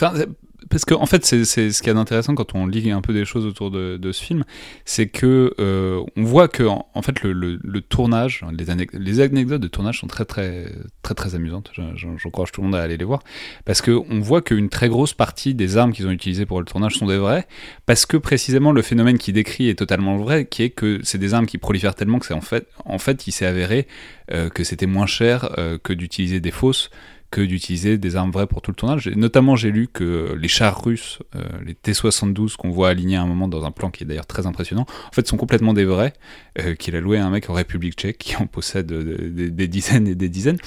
parce 0.70 0.84
qu'en 0.84 1.00
en 1.00 1.06
fait, 1.06 1.24
c'est 1.24 1.44
ce 1.44 1.82
qui 1.82 1.88
est 1.88 1.92
intéressant 1.92 2.34
quand 2.34 2.54
on 2.54 2.66
lit 2.66 2.90
un 2.90 3.00
peu 3.00 3.12
des 3.12 3.24
choses 3.24 3.46
autour 3.46 3.70
de, 3.70 4.12
ce 4.12 4.22
film, 4.22 4.44
c'est 4.84 5.08
que 5.08 5.54
euh, 5.60 6.02
on 6.16 6.24
voit 6.24 6.48
que 6.48 6.64
en, 6.64 7.02
fait 7.02 7.22
le, 7.22 7.80
tournage, 7.80 8.44
les, 8.92 9.20
anecdotes 9.20 9.60
de 9.60 9.68
tournage 9.68 10.00
sont 10.00 10.06
très 10.06 10.24
très 10.24 10.72
très 11.02 11.14
très 11.14 11.34
amusantes. 11.34 11.72
J'encourage 11.94 12.52
tout 12.52 12.60
le 12.60 12.66
monde 12.66 12.76
à 12.76 12.82
aller 12.82 12.96
les 12.96 13.04
voir 13.04 13.22
parce 13.64 13.82
que 13.82 13.90
on 13.90 14.20
voit 14.20 14.42
qu'une 14.42 14.68
très 14.68 14.88
grosse 14.88 15.14
partie 15.14 15.54
des 15.54 15.76
armes 15.76 15.92
qu'ils 15.92 16.06
ont 16.06 16.10
utilisées 16.10 16.46
pour 16.46 16.58
le 16.58 16.66
tournage 16.66 16.94
sont 16.94 17.06
des 17.06 17.18
vraies, 17.18 17.46
parce 17.86 18.06
que 18.06 18.16
précisément 18.16 18.72
le 18.72 18.82
phénomène 18.82 19.18
qui 19.18 19.32
décrit 19.32 19.68
est 19.68 19.78
totalement 19.78 20.16
vrai, 20.16 20.46
qui 20.46 20.62
est 20.62 20.70
que 20.70 21.00
c'est 21.04 21.18
des 21.18 21.34
armes 21.34 21.46
qui 21.46 21.58
prolifèrent 21.58 21.94
tellement 21.94 22.18
que 22.18 22.26
c'est 22.26 22.34
en 22.34 22.40
fait 22.40 22.66
en 22.84 22.98
fait 22.98 23.26
il 23.26 23.32
s'est 23.32 23.46
avéré 23.46 23.86
euh, 24.32 24.48
que 24.48 24.64
c'était 24.64 24.86
moins 24.86 25.06
cher 25.06 25.54
euh, 25.58 25.78
que 25.82 25.92
d'utiliser 25.92 26.40
des 26.40 26.50
fausses 26.50 26.90
que 27.30 27.42
d'utiliser 27.42 27.98
des 27.98 28.16
armes 28.16 28.30
vraies 28.30 28.46
pour 28.46 28.62
tout 28.62 28.70
le 28.70 28.76
tournage. 28.76 29.08
Notamment, 29.08 29.54
j'ai 29.54 29.70
lu 29.70 29.86
que 29.86 30.34
les 30.40 30.48
chars 30.48 30.82
russes, 30.82 31.18
euh, 31.36 31.44
les 31.64 31.74
T-72 31.74 32.56
qu'on 32.56 32.70
voit 32.70 32.88
alignés 32.88 33.16
à 33.16 33.22
un 33.22 33.26
moment 33.26 33.48
dans 33.48 33.64
un 33.64 33.70
plan 33.70 33.90
qui 33.90 34.04
est 34.04 34.06
d'ailleurs 34.06 34.26
très 34.26 34.46
impressionnant, 34.46 34.86
en 35.08 35.12
fait, 35.12 35.26
sont 35.26 35.36
complètement 35.36 35.74
des 35.74 35.84
vrais, 35.84 36.14
euh, 36.58 36.74
qu'il 36.74 36.96
a 36.96 37.00
loué 37.00 37.18
à 37.18 37.26
un 37.26 37.30
mec 37.30 37.50
en 37.50 37.52
République 37.52 37.94
tchèque 37.94 38.18
qui 38.18 38.36
en 38.36 38.46
possède 38.46 38.90
euh, 38.92 39.50
des, 39.50 39.68
dizaines 39.68 40.08
et 40.08 40.14
des 40.14 40.30
dizaines. 40.30 40.58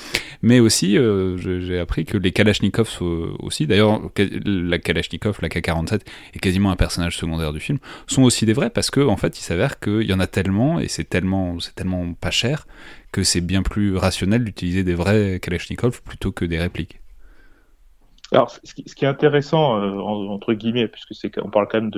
Mais 0.43 0.59
aussi, 0.59 0.97
j'ai 1.37 1.79
appris 1.79 2.05
que 2.05 2.17
les 2.17 2.31
Kalachnikov 2.31 2.97
aussi, 3.39 3.67
d'ailleurs, 3.67 4.01
la 4.45 4.79
Kalachnikov, 4.79 5.39
la 5.41 5.49
K-47, 5.49 6.01
est 6.33 6.39
quasiment 6.39 6.71
un 6.71 6.75
personnage 6.75 7.17
secondaire 7.17 7.53
du 7.53 7.59
film, 7.59 7.79
sont 8.07 8.23
aussi 8.23 8.45
des 8.45 8.53
vrais 8.53 8.69
parce 8.69 8.91
que, 8.91 9.01
en 9.01 9.17
fait, 9.17 9.39
il 9.39 9.43
s'avère 9.43 9.79
qu'il 9.79 10.03
y 10.03 10.13
en 10.13 10.19
a 10.19 10.27
tellement, 10.27 10.79
et 10.79 10.87
c'est 10.87 11.03
tellement, 11.03 11.57
tellement 11.75 12.13
pas 12.13 12.31
cher, 12.31 12.67
que 13.11 13.23
c'est 13.23 13.41
bien 13.41 13.61
plus 13.61 13.97
rationnel 13.97 14.43
d'utiliser 14.43 14.83
des 14.83 14.95
vrais 14.95 15.39
Kalachnikov 15.39 16.01
plutôt 16.01 16.31
que 16.31 16.45
des 16.45 16.59
répliques. 16.59 17.01
Alors, 18.31 18.49
ce 18.49 18.73
qui, 18.73 19.05
est 19.05 19.07
intéressant, 19.07 19.77
euh, 19.77 19.99
entre 19.99 20.53
guillemets, 20.53 20.87
puisque 20.87 21.13
c'est 21.13 21.29
qu'on 21.29 21.49
parle 21.49 21.67
quand 21.69 21.81
même 21.81 21.91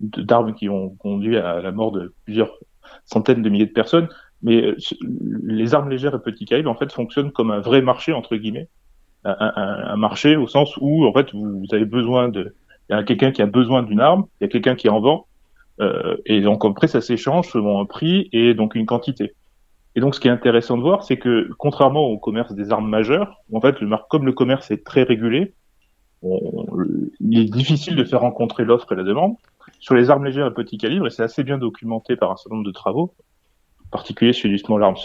d'armes 0.00 0.54
qui 0.54 0.70
ont 0.70 0.90
conduit 0.90 1.36
à 1.36 1.60
la 1.60 1.72
mort 1.72 1.92
de 1.92 2.14
plusieurs 2.24 2.52
centaines 3.04 3.42
de 3.42 3.50
milliers 3.50 3.66
de 3.66 3.72
personnes, 3.72 4.08
mais 4.42 4.62
euh, 4.62 4.76
les 5.42 5.74
armes 5.74 5.90
légères 5.90 6.14
et 6.14 6.22
petits 6.22 6.46
calibres, 6.46 6.70
en 6.70 6.74
fait, 6.74 6.90
fonctionnent 6.90 7.32
comme 7.32 7.50
un 7.50 7.60
vrai 7.60 7.82
marché, 7.82 8.12
entre 8.12 8.36
guillemets. 8.36 8.68
Un, 9.24 9.96
marché 9.96 10.36
au 10.36 10.46
sens 10.46 10.74
où, 10.80 11.04
en 11.04 11.12
fait, 11.12 11.32
vous, 11.32 11.60
vous 11.60 11.74
avez 11.74 11.84
besoin 11.84 12.28
de... 12.28 12.54
Il 12.88 12.96
y 12.96 12.98
a 12.98 13.02
quelqu'un 13.02 13.30
qui 13.30 13.42
a 13.42 13.46
besoin 13.46 13.82
d'une 13.82 14.00
arme, 14.00 14.24
il 14.40 14.44
y 14.44 14.46
a 14.46 14.48
quelqu'un 14.48 14.74
qui 14.74 14.88
en 14.88 15.00
vend, 15.00 15.26
euh, 15.80 16.16
et 16.26 16.40
donc 16.40 16.64
après, 16.64 16.88
ça 16.88 17.00
s'échange 17.00 17.48
selon 17.48 17.80
un 17.80 17.84
prix 17.84 18.28
et 18.32 18.54
donc 18.54 18.74
une 18.74 18.86
quantité. 18.86 19.34
Et 19.98 20.00
donc, 20.00 20.14
ce 20.14 20.20
qui 20.20 20.28
est 20.28 20.30
intéressant 20.30 20.76
de 20.76 20.82
voir, 20.82 21.02
c'est 21.02 21.16
que 21.16 21.50
contrairement 21.58 22.04
au 22.04 22.18
commerce 22.18 22.54
des 22.54 22.70
armes 22.70 22.88
majeures, 22.88 23.42
en 23.52 23.60
fait, 23.60 23.74
comme 24.08 24.26
le 24.26 24.32
commerce 24.32 24.70
est 24.70 24.86
très 24.86 25.02
régulé, 25.02 25.54
il 26.22 27.36
est 27.36 27.50
difficile 27.50 27.96
de 27.96 28.04
faire 28.04 28.20
rencontrer 28.20 28.64
l'offre 28.64 28.92
et 28.92 28.94
la 28.94 29.02
demande. 29.02 29.34
Sur 29.80 29.96
les 29.96 30.08
armes 30.08 30.24
légères 30.24 30.46
à 30.46 30.54
petit 30.54 30.78
calibre, 30.78 31.08
et 31.08 31.10
c'est 31.10 31.24
assez 31.24 31.42
bien 31.42 31.58
documenté 31.58 32.14
par 32.14 32.30
un 32.30 32.36
certain 32.36 32.54
nombre 32.54 32.68
de 32.68 32.72
travaux, 32.72 33.12
en 33.86 33.88
particulier 33.90 34.32
celui 34.32 34.50
du 34.50 34.58
Small 34.58 34.84
Arms 34.84 34.98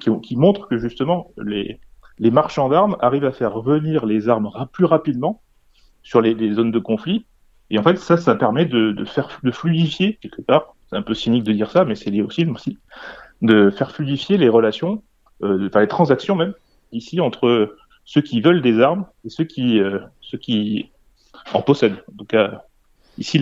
qui, 0.00 0.10
qui 0.22 0.36
montre 0.36 0.68
que 0.68 0.78
justement 0.78 1.30
les, 1.36 1.78
marchands 2.18 2.70
d'armes 2.70 2.96
arrivent 3.00 3.26
à 3.26 3.32
faire 3.32 3.52
revenir 3.52 4.06
les 4.06 4.30
armes 4.30 4.50
plus 4.72 4.86
rapidement 4.86 5.42
sur 6.02 6.22
les, 6.22 6.32
les, 6.32 6.54
zones 6.54 6.72
de 6.72 6.78
conflit. 6.78 7.26
Et 7.68 7.78
en 7.78 7.82
fait, 7.82 7.98
ça, 7.98 8.16
ça 8.16 8.34
permet 8.34 8.64
de, 8.64 8.92
de 8.92 9.04
faire 9.04 9.38
de 9.42 9.50
fluidifier 9.50 10.18
quelque 10.22 10.40
part. 10.40 10.76
C'est 10.88 10.96
un 10.96 11.02
peu 11.02 11.12
cynique 11.12 11.44
de 11.44 11.52
dire 11.52 11.70
ça, 11.70 11.84
mais 11.84 11.94
c'est 11.94 12.08
lié 12.08 12.22
aussi, 12.22 12.46
aussi 12.46 12.78
de 13.42 13.70
faire 13.70 13.92
fluidifier 13.92 14.36
les 14.36 14.48
relations, 14.48 15.02
euh, 15.42 15.68
enfin 15.68 15.80
les 15.80 15.88
transactions 15.88 16.34
même, 16.34 16.54
ici 16.92 17.20
entre 17.20 17.76
ceux 18.04 18.20
qui 18.20 18.40
veulent 18.40 18.62
des 18.62 18.80
armes 18.80 19.06
et 19.24 19.30
ceux 19.30 19.44
qui, 19.44 19.80
euh, 19.80 19.98
ceux 20.20 20.38
qui 20.38 20.90
en 21.52 21.62
possèdent. 21.62 22.02
En 22.18 22.24
tout 22.24 22.36
ici, 23.18 23.38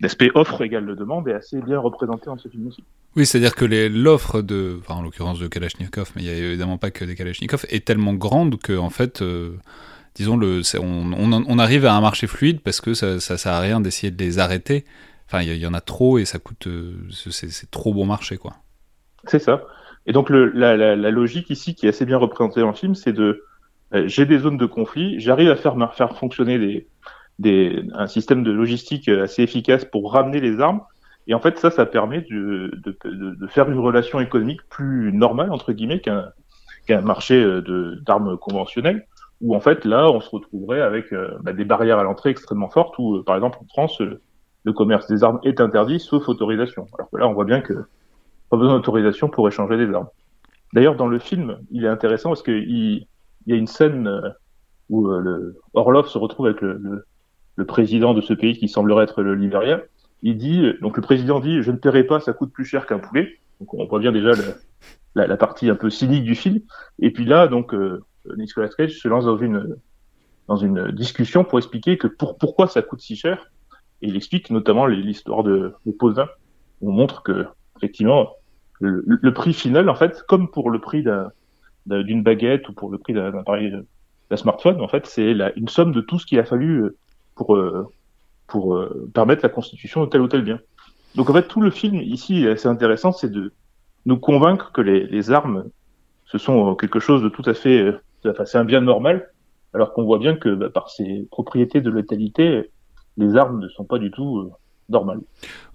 l'aspect 0.00 0.30
offre 0.34 0.62
égale 0.62 0.86
de 0.86 0.94
demande 0.94 1.28
est 1.28 1.34
assez 1.34 1.60
bien 1.60 1.78
représenté 1.78 2.26
dans 2.26 2.38
ce 2.38 2.48
film 2.48 2.68
aussi. 2.68 2.84
Oui, 3.16 3.26
c'est-à-dire 3.26 3.54
que 3.54 3.64
l'offre 3.64 4.42
de, 4.42 4.80
en 4.88 5.02
l'occurrence 5.02 5.38
de 5.38 5.46
Kalachnikov, 5.46 6.10
mais 6.16 6.22
il 6.22 6.24
n'y 6.24 6.30
a 6.32 6.36
évidemment 6.36 6.78
pas 6.78 6.90
que 6.90 7.04
des 7.04 7.14
Kalachnikov, 7.14 7.64
est 7.68 7.84
tellement 7.84 8.14
grande 8.14 8.58
que, 8.58 8.76
en 8.76 8.90
fait, 8.90 9.22
euh, 9.22 9.56
disons, 10.16 10.36
le, 10.36 10.62
on, 10.80 11.58
arrive 11.58 11.86
à 11.86 11.94
un 11.94 12.00
marché 12.00 12.26
fluide 12.26 12.60
parce 12.60 12.80
que 12.80 12.94
ça, 12.94 13.20
ça 13.20 13.38
sert 13.38 13.52
à 13.52 13.60
rien 13.60 13.80
d'essayer 13.80 14.10
de 14.10 14.22
les 14.22 14.40
arrêter. 14.40 14.84
Enfin, 15.26 15.42
il 15.42 15.52
y, 15.52 15.58
y, 15.58 15.66
en 15.66 15.74
a 15.74 15.80
trop 15.80 16.18
et 16.18 16.24
ça 16.24 16.38
coûte, 16.38 16.66
euh, 16.66 16.94
c'est 17.10 17.70
trop 17.70 17.94
bon 17.94 18.04
marché, 18.04 18.36
quoi. 18.36 18.54
C'est 19.26 19.38
ça. 19.38 19.62
Et 20.06 20.12
donc 20.12 20.30
la, 20.30 20.96
logique 21.10 21.50
ici, 21.50 21.74
qui 21.74 21.86
est 21.86 21.90
assez 21.90 22.04
bien 22.04 22.18
représentée 22.18 22.60
dans 22.60 22.68
le 22.68 22.74
film, 22.74 22.94
c'est 22.94 23.12
de 23.12 23.44
euh, 23.94 24.06
j'ai 24.06 24.26
des 24.26 24.38
zones 24.38 24.58
de 24.58 24.66
conflit, 24.66 25.20
j'arrive 25.20 25.50
à 25.50 25.56
faire, 25.56 26.16
fonctionner 26.16 26.86
un 27.42 28.06
système 28.06 28.42
de 28.42 28.50
logistique 28.50 29.08
assez 29.08 29.42
efficace 29.42 29.84
pour 29.84 30.12
ramener 30.12 30.40
les 30.40 30.60
armes. 30.60 30.80
Et 31.26 31.34
en 31.34 31.40
fait, 31.40 31.58
ça, 31.58 31.70
ça 31.70 31.86
permet 31.86 32.20
de, 32.30 32.70
faire 33.48 33.70
une 33.70 33.78
relation 33.78 34.20
économique 34.20 34.60
plus 34.68 35.12
normale, 35.12 35.50
entre 35.52 35.72
guillemets, 35.72 36.00
qu'un 36.00 36.30
qu'un 36.86 37.00
marché 37.00 37.42
euh, 37.42 37.98
d'armes 38.04 38.36
conventionnelles, 38.36 39.06
où 39.40 39.56
en 39.56 39.60
fait, 39.60 39.86
là, 39.86 40.10
on 40.10 40.20
se 40.20 40.28
retrouverait 40.28 40.82
avec 40.82 41.14
euh, 41.14 41.30
bah, 41.40 41.54
des 41.54 41.64
barrières 41.64 41.98
à 41.98 42.02
l'entrée 42.02 42.28
extrêmement 42.28 42.68
fortes, 42.68 42.98
où, 42.98 43.22
par 43.22 43.36
exemple, 43.36 43.56
en 43.62 43.66
France, 43.68 44.02
le 44.64 44.72
commerce 44.74 45.06
des 45.06 45.24
armes 45.24 45.40
est 45.44 45.62
interdit, 45.62 45.98
sauf 45.98 46.28
autorisation. 46.28 46.86
Alors 46.98 47.08
que 47.10 47.16
là, 47.16 47.26
on 47.26 47.32
voit 47.32 47.46
bien 47.46 47.62
que 47.62 47.86
pas 48.54 48.60
besoin 48.60 48.76
d'autorisation 48.76 49.28
pour 49.28 49.48
échanger 49.48 49.76
des 49.76 49.92
armes. 49.92 50.08
D'ailleurs, 50.72 50.94
dans 50.94 51.08
le 51.08 51.18
film, 51.18 51.58
il 51.72 51.84
est 51.84 51.88
intéressant 51.88 52.30
parce 52.30 52.42
qu'il 52.42 53.06
il 53.46 53.50
y 53.50 53.52
a 53.52 53.56
une 53.56 53.66
scène 53.66 54.06
euh, 54.06 54.28
où 54.88 55.08
euh, 55.08 55.20
le 55.20 56.02
se 56.04 56.18
retrouve 56.18 56.46
avec 56.46 56.60
le, 56.60 57.04
président 57.66 58.14
de 58.14 58.20
ce 58.20 58.32
pays 58.32 58.56
qui 58.56 58.68
semblerait 58.68 59.04
être 59.04 59.22
le 59.22 59.34
Libéria. 59.34 59.82
Il 60.22 60.36
dit, 60.36 60.72
donc 60.80 60.96
le 60.96 61.02
président 61.02 61.40
dit, 61.40 61.62
je 61.62 61.70
ne 61.70 61.76
paierai 61.76 62.04
pas, 62.04 62.20
ça 62.20 62.32
coûte 62.32 62.52
plus 62.52 62.64
cher 62.64 62.86
qu'un 62.86 62.98
poulet. 62.98 63.38
Donc 63.58 63.74
on 63.74 63.84
voit 63.86 63.98
bien 63.98 64.12
déjà 64.12 64.32
la, 65.14 65.36
partie 65.36 65.68
un 65.68 65.74
peu 65.74 65.90
cynique 65.90 66.24
du 66.24 66.36
film. 66.36 66.60
Et 67.00 67.10
puis 67.10 67.24
là, 67.24 67.48
donc 67.48 67.74
euh, 67.74 68.04
Nicolas 68.36 68.68
Cage 68.68 68.98
se 69.00 69.08
lance 69.08 69.24
dans 69.24 69.38
une 69.38 69.76
dans 70.46 70.56
une 70.56 70.90
discussion 70.92 71.42
pour 71.42 71.58
expliquer 71.58 71.96
que 71.96 72.06
pour 72.06 72.36
pourquoi 72.38 72.68
ça 72.68 72.82
coûte 72.82 73.00
si 73.00 73.16
cher. 73.16 73.50
Et 74.02 74.08
il 74.08 74.16
explique 74.16 74.50
notamment 74.50 74.86
l'histoire 74.86 75.42
de, 75.42 75.74
de 75.86 75.92
Posin. 75.92 76.28
On 76.82 76.92
montre 76.92 77.22
que 77.22 77.46
effectivement 77.76 78.30
le, 78.88 79.34
prix 79.34 79.52
final, 79.52 79.88
en 79.88 79.94
fait, 79.94 80.24
comme 80.28 80.50
pour 80.50 80.70
le 80.70 80.80
prix 80.80 81.04
d'une 81.86 82.22
baguette 82.22 82.68
ou 82.68 82.72
pour 82.72 82.90
le 82.90 82.98
prix 82.98 83.14
d'un 83.14 83.36
appareil 83.38 83.72
d'un 84.30 84.36
smartphone, 84.36 84.80
en 84.80 84.88
fait, 84.88 85.06
c'est 85.06 85.32
une 85.56 85.68
somme 85.68 85.92
de 85.92 86.00
tout 86.00 86.18
ce 86.18 86.26
qu'il 86.26 86.38
a 86.38 86.44
fallu 86.44 86.90
pour, 87.34 87.58
pour 88.46 88.88
permettre 89.12 89.42
la 89.42 89.48
constitution 89.48 90.04
de 90.04 90.10
tel 90.10 90.20
ou 90.20 90.28
tel 90.28 90.42
bien. 90.42 90.60
Donc 91.14 91.30
en 91.30 91.32
fait, 91.32 91.46
tout 91.46 91.60
le 91.60 91.70
film 91.70 91.96
ici 91.96 92.44
est 92.44 92.50
assez 92.50 92.68
intéressant, 92.68 93.12
c'est 93.12 93.30
de 93.30 93.52
nous 94.06 94.18
convaincre 94.18 94.72
que 94.72 94.80
les, 94.80 95.30
armes, 95.30 95.64
ce 96.26 96.38
sont 96.38 96.74
quelque 96.74 97.00
chose 97.00 97.22
de 97.22 97.28
tout 97.28 97.42
à 97.46 97.54
fait, 97.54 97.94
enfin, 98.26 98.44
c'est 98.44 98.58
un 98.58 98.64
bien 98.64 98.80
normal, 98.80 99.30
alors 99.72 99.92
qu'on 99.92 100.04
voit 100.04 100.18
bien 100.18 100.36
que 100.36 100.54
bah, 100.54 100.70
par 100.70 100.90
ses 100.90 101.26
propriétés 101.30 101.80
de 101.80 101.90
létalité, 101.90 102.70
les 103.16 103.36
armes 103.36 103.60
ne 103.60 103.68
sont 103.68 103.84
pas 103.84 103.98
du 103.98 104.10
tout 104.10 104.38
euh, 104.38 104.50
normales. 104.88 105.20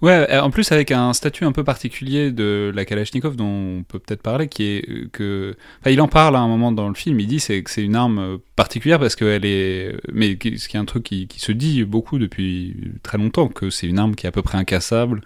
Ouais, 0.01 0.27
euh, 0.31 0.41
en 0.41 0.49
plus 0.49 0.71
avec 0.71 0.91
un 0.91 1.13
statut 1.13 1.45
un 1.45 1.51
peu 1.51 1.63
particulier 1.63 2.31
de 2.31 2.71
la 2.73 2.85
Kalachnikov 2.85 3.35
dont 3.35 3.79
on 3.79 3.83
peut 3.83 3.99
peut-être 3.99 4.21
parler, 4.21 4.47
qui 4.47 4.63
est 4.63 4.89
euh, 4.89 5.09
que, 5.11 5.55
enfin, 5.81 5.91
il 5.91 5.99
en 6.01 6.07
parle 6.07 6.35
à 6.35 6.39
un 6.39 6.47
moment 6.47 6.71
dans 6.71 6.87
le 6.87 6.95
film. 6.95 7.19
Il 7.19 7.27
dit 7.27 7.39
c'est 7.39 7.61
que 7.63 7.69
c'est 7.69 7.83
une 7.83 7.95
arme 7.95 8.39
particulière 8.55 8.99
parce 8.99 9.15
qu'elle 9.15 9.45
est, 9.45 9.95
mais 10.11 10.37
ce 10.41 10.67
qui 10.67 10.77
est 10.77 10.79
un 10.79 10.85
truc 10.85 11.03
qui, 11.03 11.27
qui 11.27 11.39
se 11.39 11.51
dit 11.51 11.83
beaucoup 11.83 12.17
depuis 12.17 12.93
très 13.03 13.17
longtemps, 13.17 13.47
que 13.47 13.69
c'est 13.69 13.87
une 13.87 13.99
arme 13.99 14.15
qui 14.15 14.25
est 14.25 14.29
à 14.29 14.31
peu 14.31 14.41
près 14.41 14.57
incassable, 14.57 15.21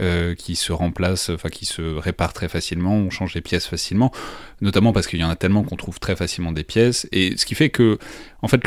euh, 0.00 0.34
qui 0.34 0.56
se 0.56 0.72
remplace, 0.72 1.28
enfin 1.28 1.50
qui 1.50 1.66
se 1.66 1.82
répare 1.82 2.32
très 2.32 2.48
facilement, 2.48 2.94
on 2.94 3.10
change 3.10 3.34
les 3.34 3.42
pièces 3.42 3.66
facilement, 3.66 4.10
notamment 4.62 4.92
parce 4.94 5.06
qu'il 5.06 5.20
y 5.20 5.24
en 5.24 5.28
a 5.28 5.36
tellement 5.36 5.64
qu'on 5.64 5.76
trouve 5.76 6.00
très 6.00 6.16
facilement 6.16 6.50
des 6.50 6.64
pièces, 6.64 7.06
et 7.12 7.36
ce 7.36 7.44
qui 7.44 7.54
fait 7.54 7.68
que, 7.68 7.98
en 8.40 8.48
fait, 8.48 8.62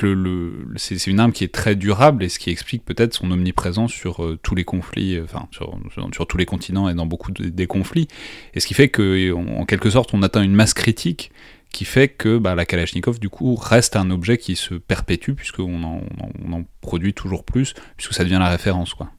c'est 0.75 1.08
une 1.08 1.20
arme 1.20 1.32
qui 1.32 1.44
est 1.44 1.51
très 1.51 1.75
durable, 1.75 2.24
et 2.24 2.29
ce 2.29 2.38
qui 2.38 2.51
explique 2.51 2.86
peut-être 2.86 3.15
son 3.15 3.32
omniprésence 3.32 3.91
sur 3.91 4.24
euh, 4.24 4.39
tous 4.44 4.53
les 4.53 4.63
conflits, 4.63 5.15
euh, 5.15 5.24
enfin 5.24 5.48
sur, 5.51 5.79
sur, 6.13 6.27
tous 6.27 6.38
les 6.38 6.46
continents 6.46 6.89
et 6.89 6.94
dans 6.94 7.08
beaucoup 7.08 7.32
des 7.32 7.65
conflits, 7.65 8.08
et 8.53 8.60
ce 8.60 8.67
qui 8.67 8.75
fait 8.75 8.89
que, 8.89 9.34
en, 9.34 9.65
quelque 9.65 9.89
sorte, 9.89 10.13
on 10.13 10.22
atteint 10.22 10.44
une 10.44 10.53
masse 10.53 10.75
critique 10.75 11.32
qui 11.72 11.86
fait 11.86 12.08
que 12.08 12.38
bah, 12.38 12.53
la 12.53 12.65
Kalachnikov 12.65 13.20
du 13.20 13.29
coup 13.29 13.55
reste 13.55 13.96
un 13.96 14.12
objet 14.12 14.38
qui 14.38 14.55
se 14.55 14.75
perpétue 14.75 15.34
puisqu'on 15.34 15.84
en, 15.84 16.01
on 16.46 16.53
en 16.53 16.63
produit 16.79 17.13
toujours 17.13 17.44
plus 17.44 17.74
puisque 17.98 18.13
ça 18.13 18.24
devient 18.24 18.38
la 18.39 18.50
référence 18.50 18.94
quoi. 18.94 19.10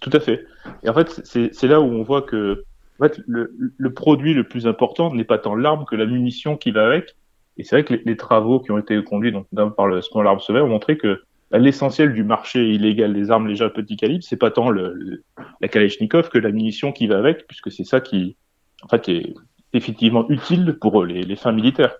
Tout 0.00 0.10
à 0.12 0.20
fait. 0.20 0.46
Et 0.82 0.88
en 0.88 0.94
fait, 0.94 1.20
c'est 1.24 1.66
là 1.66 1.80
où 1.80 1.84
on 1.84 2.02
voit 2.02 2.22
que 2.22 2.64
en 3.00 3.04
fait, 3.04 3.20
le, 3.26 3.52
le 3.76 3.92
produit 3.92 4.34
le 4.34 4.44
plus 4.44 4.66
important 4.66 5.14
n'est 5.14 5.24
pas 5.24 5.38
tant 5.38 5.54
l'arme 5.54 5.84
que 5.84 5.94
la 5.94 6.06
munition 6.06 6.56
qui 6.56 6.72
va 6.72 6.86
avec. 6.86 7.14
Et 7.56 7.64
c'est 7.64 7.76
vrai 7.76 7.84
que 7.84 7.94
les, 7.94 8.02
les, 8.04 8.16
travaux 8.16 8.60
qui 8.60 8.70
ont 8.70 8.78
été 8.78 9.02
conduits 9.02 9.32
donc, 9.32 9.46
par 9.76 9.86
le 9.86 10.00
second 10.00 10.22
l'arme 10.22 10.40
sauvaire 10.40 10.64
ont 10.64 10.68
montré 10.68 10.96
que 10.96 11.22
bah, 11.50 11.58
l'essentiel 11.58 12.12
du 12.12 12.24
marché 12.24 12.68
illégal 12.68 13.14
des 13.14 13.30
armes 13.30 13.48
légères 13.48 13.72
petit 13.72 13.96
calibre, 13.96 14.22
c'est 14.22 14.36
pas 14.36 14.50
tant 14.50 14.68
le, 14.68 15.22
la 15.60 15.68
Kalachnikov 15.68 16.28
que 16.28 16.38
la 16.38 16.50
munition 16.50 16.92
qui 16.92 17.06
va 17.06 17.18
avec, 17.18 17.46
puisque 17.46 17.70
c'est 17.70 17.84
ça 17.84 18.00
qui, 18.00 18.36
en 18.82 18.88
fait, 18.88 19.08
est 19.08 19.34
effectivement 19.72 20.28
utile 20.28 20.76
pour 20.80 21.04
les, 21.04 21.22
les 21.22 21.36
fins 21.36 21.52
militaires. 21.52 21.96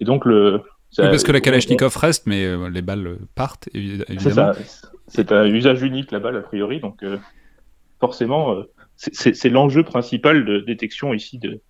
Et 0.00 0.04
donc 0.04 0.24
le 0.24 0.62
ça, 0.90 1.08
parce 1.08 1.22
que 1.22 1.32
la 1.32 1.40
Kalachnikov 1.40 1.96
reste, 1.96 2.26
mais 2.26 2.44
euh, 2.44 2.68
les 2.68 2.82
balles 2.82 3.16
partent, 3.34 3.68
évidemment. 3.72 4.20
C'est 4.20 4.30
ça. 4.30 4.52
C'est 5.14 5.30
un 5.30 5.44
usage 5.44 5.82
unique, 5.82 6.10
la 6.10 6.20
balle, 6.20 6.36
a 6.36 6.40
priori. 6.40 6.80
Donc, 6.80 7.02
euh, 7.02 7.18
forcément, 8.00 8.54
euh, 8.54 8.62
c'est 8.96 9.50
l'enjeu 9.50 9.82
principal 9.82 10.46
de 10.46 10.60
détection 10.60 11.12
ici 11.12 11.38
de, 11.38 11.60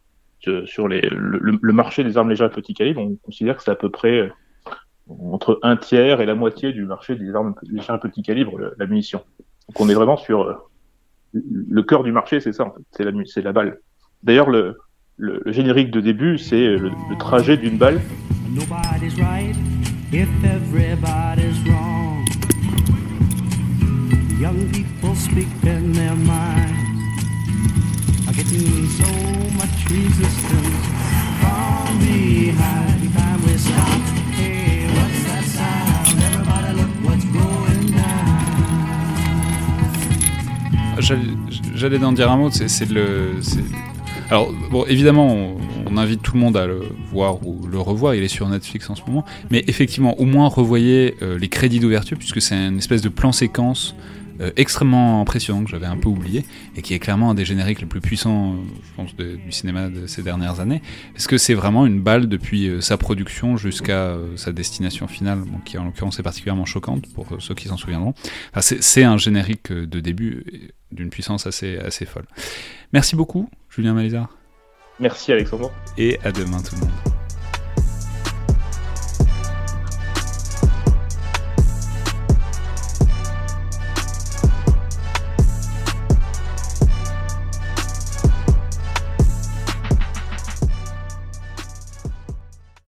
sur 0.64 0.86
le, 0.86 1.72
marché 1.72 2.04
des 2.04 2.16
armes 2.16 2.30
légères 2.30 2.46
à 2.46 2.50
petit 2.50 2.72
calibre. 2.72 3.00
On 3.00 3.16
considère 3.16 3.56
que 3.56 3.64
c'est 3.64 3.72
à 3.72 3.74
peu 3.74 3.90
près 3.90 4.30
entre 5.08 5.58
un 5.62 5.76
tiers 5.76 6.20
et 6.20 6.26
la 6.26 6.36
moitié 6.36 6.72
du 6.72 6.84
marché 6.84 7.16
des 7.16 7.34
armes 7.34 7.54
légères 7.68 7.96
à 7.96 7.98
petit 7.98 8.22
calibre, 8.22 8.60
la 8.78 8.86
munition. 8.86 9.24
Donc, 9.68 9.80
on 9.80 9.88
est 9.88 9.94
vraiment 9.94 10.16
sur 10.16 10.70
le 11.34 11.82
cœur 11.82 12.04
du 12.04 12.12
marché, 12.12 12.38
c'est 12.38 12.52
ça, 12.52 12.66
en 12.66 12.70
fait. 12.70 12.82
C'est 12.92 13.04
la, 13.04 13.10
la 13.42 13.52
balle. 13.52 13.80
D'ailleurs, 14.22 14.50
le, 14.50 14.78
le, 15.16 15.42
générique 15.46 15.90
de 15.90 16.00
début, 16.00 16.38
c'est 16.38 16.76
le, 16.76 16.90
le 16.90 17.18
trajet 17.18 17.56
d'une 17.56 17.76
balle 17.76 18.00
Nobody's 18.54 19.18
right 19.18 19.56
if 20.12 20.28
everybody's 20.44 21.58
wrong. 21.66 21.91
Young 24.42 24.66
people 24.72 25.14
speak 25.14 25.46
in 25.62 25.92
their 25.92 26.16
minds 26.16 26.72
are 28.26 28.34
getting 28.34 28.88
so 28.88 29.06
much 29.54 29.88
resistance 29.88 30.86
from 31.38 31.98
behind. 32.00 33.14
Time 33.14 33.40
we 33.46 33.56
stop. 33.56 34.00
Hey, 34.34 34.88
what's 34.96 35.22
that 35.28 35.44
sound? 35.44 36.18
Everybody 36.24 36.72
look 36.74 36.90
what's 37.04 37.24
going 37.26 37.92
down. 37.92 38.58
J'allais 41.76 42.02
en 42.02 42.10
dire 42.10 42.28
un 42.28 42.36
mot, 42.36 42.50
c'est 42.50 42.90
le. 42.90 43.36
Alors, 44.28 44.52
bon, 44.72 44.84
évidemment, 44.86 45.32
on, 45.32 45.58
on 45.86 45.96
invite 45.96 46.20
tout 46.20 46.34
le 46.34 46.40
monde 46.40 46.56
à 46.56 46.66
le 46.66 46.82
voir 47.12 47.46
ou 47.46 47.64
le 47.70 47.78
revoir, 47.78 48.16
il 48.16 48.24
est 48.24 48.28
sur 48.28 48.48
Netflix 48.48 48.90
en 48.90 48.96
ce 48.96 49.02
moment, 49.06 49.24
mais 49.52 49.62
effectivement, 49.68 50.18
au 50.18 50.24
moins 50.24 50.48
revoyez 50.48 51.14
euh, 51.22 51.38
les 51.38 51.48
crédits 51.48 51.78
d'ouverture, 51.78 52.18
puisque 52.18 52.42
c'est 52.42 52.56
une 52.56 52.78
espèce 52.78 53.02
de 53.02 53.08
plan 53.08 53.30
séquence 53.30 53.94
euh, 54.42 54.50
extrêmement 54.56 55.20
impressionnant 55.20 55.64
que 55.64 55.70
j'avais 55.70 55.86
un 55.86 55.96
peu 55.96 56.08
oublié, 56.08 56.44
et 56.76 56.82
qui 56.82 56.94
est 56.94 56.98
clairement 56.98 57.30
un 57.30 57.34
des 57.34 57.44
génériques 57.44 57.80
les 57.80 57.86
plus 57.86 58.00
puissants, 58.00 58.54
euh, 58.54 58.56
je 58.84 58.94
pense, 58.94 59.16
du 59.16 59.52
cinéma 59.52 59.88
de 59.88 60.06
ces 60.06 60.22
dernières 60.22 60.60
années, 60.60 60.82
parce 61.12 61.26
que 61.26 61.38
c'est 61.38 61.54
vraiment 61.54 61.86
une 61.86 62.00
balle 62.00 62.28
depuis 62.28 62.70
sa 62.80 62.96
production 62.96 63.56
jusqu'à 63.56 64.16
sa 64.36 64.52
destination 64.52 65.06
finale, 65.06 65.42
qui 65.64 65.78
en 65.78 65.84
l'occurrence 65.84 66.18
est 66.18 66.22
particulièrement 66.22 66.64
choquante 66.64 67.06
pour 67.14 67.26
ceux 67.38 67.54
qui 67.54 67.68
s'en 67.68 67.76
souviendront. 67.76 68.14
c'est 68.60 69.04
un 69.04 69.16
générique 69.16 69.72
de 69.72 70.00
début 70.00 70.44
d'une 70.90 71.10
puissance 71.10 71.46
assez, 71.46 71.78
assez 71.78 72.04
folle. 72.04 72.26
Merci 72.92 73.16
beaucoup, 73.16 73.48
Julien 73.70 73.94
Malizard. 73.94 74.28
Merci 75.00 75.32
Alexandre. 75.32 75.72
Et 75.98 76.18
à 76.24 76.32
demain 76.32 76.62
tout 76.62 76.74
le 76.76 76.80
monde. 76.82 77.21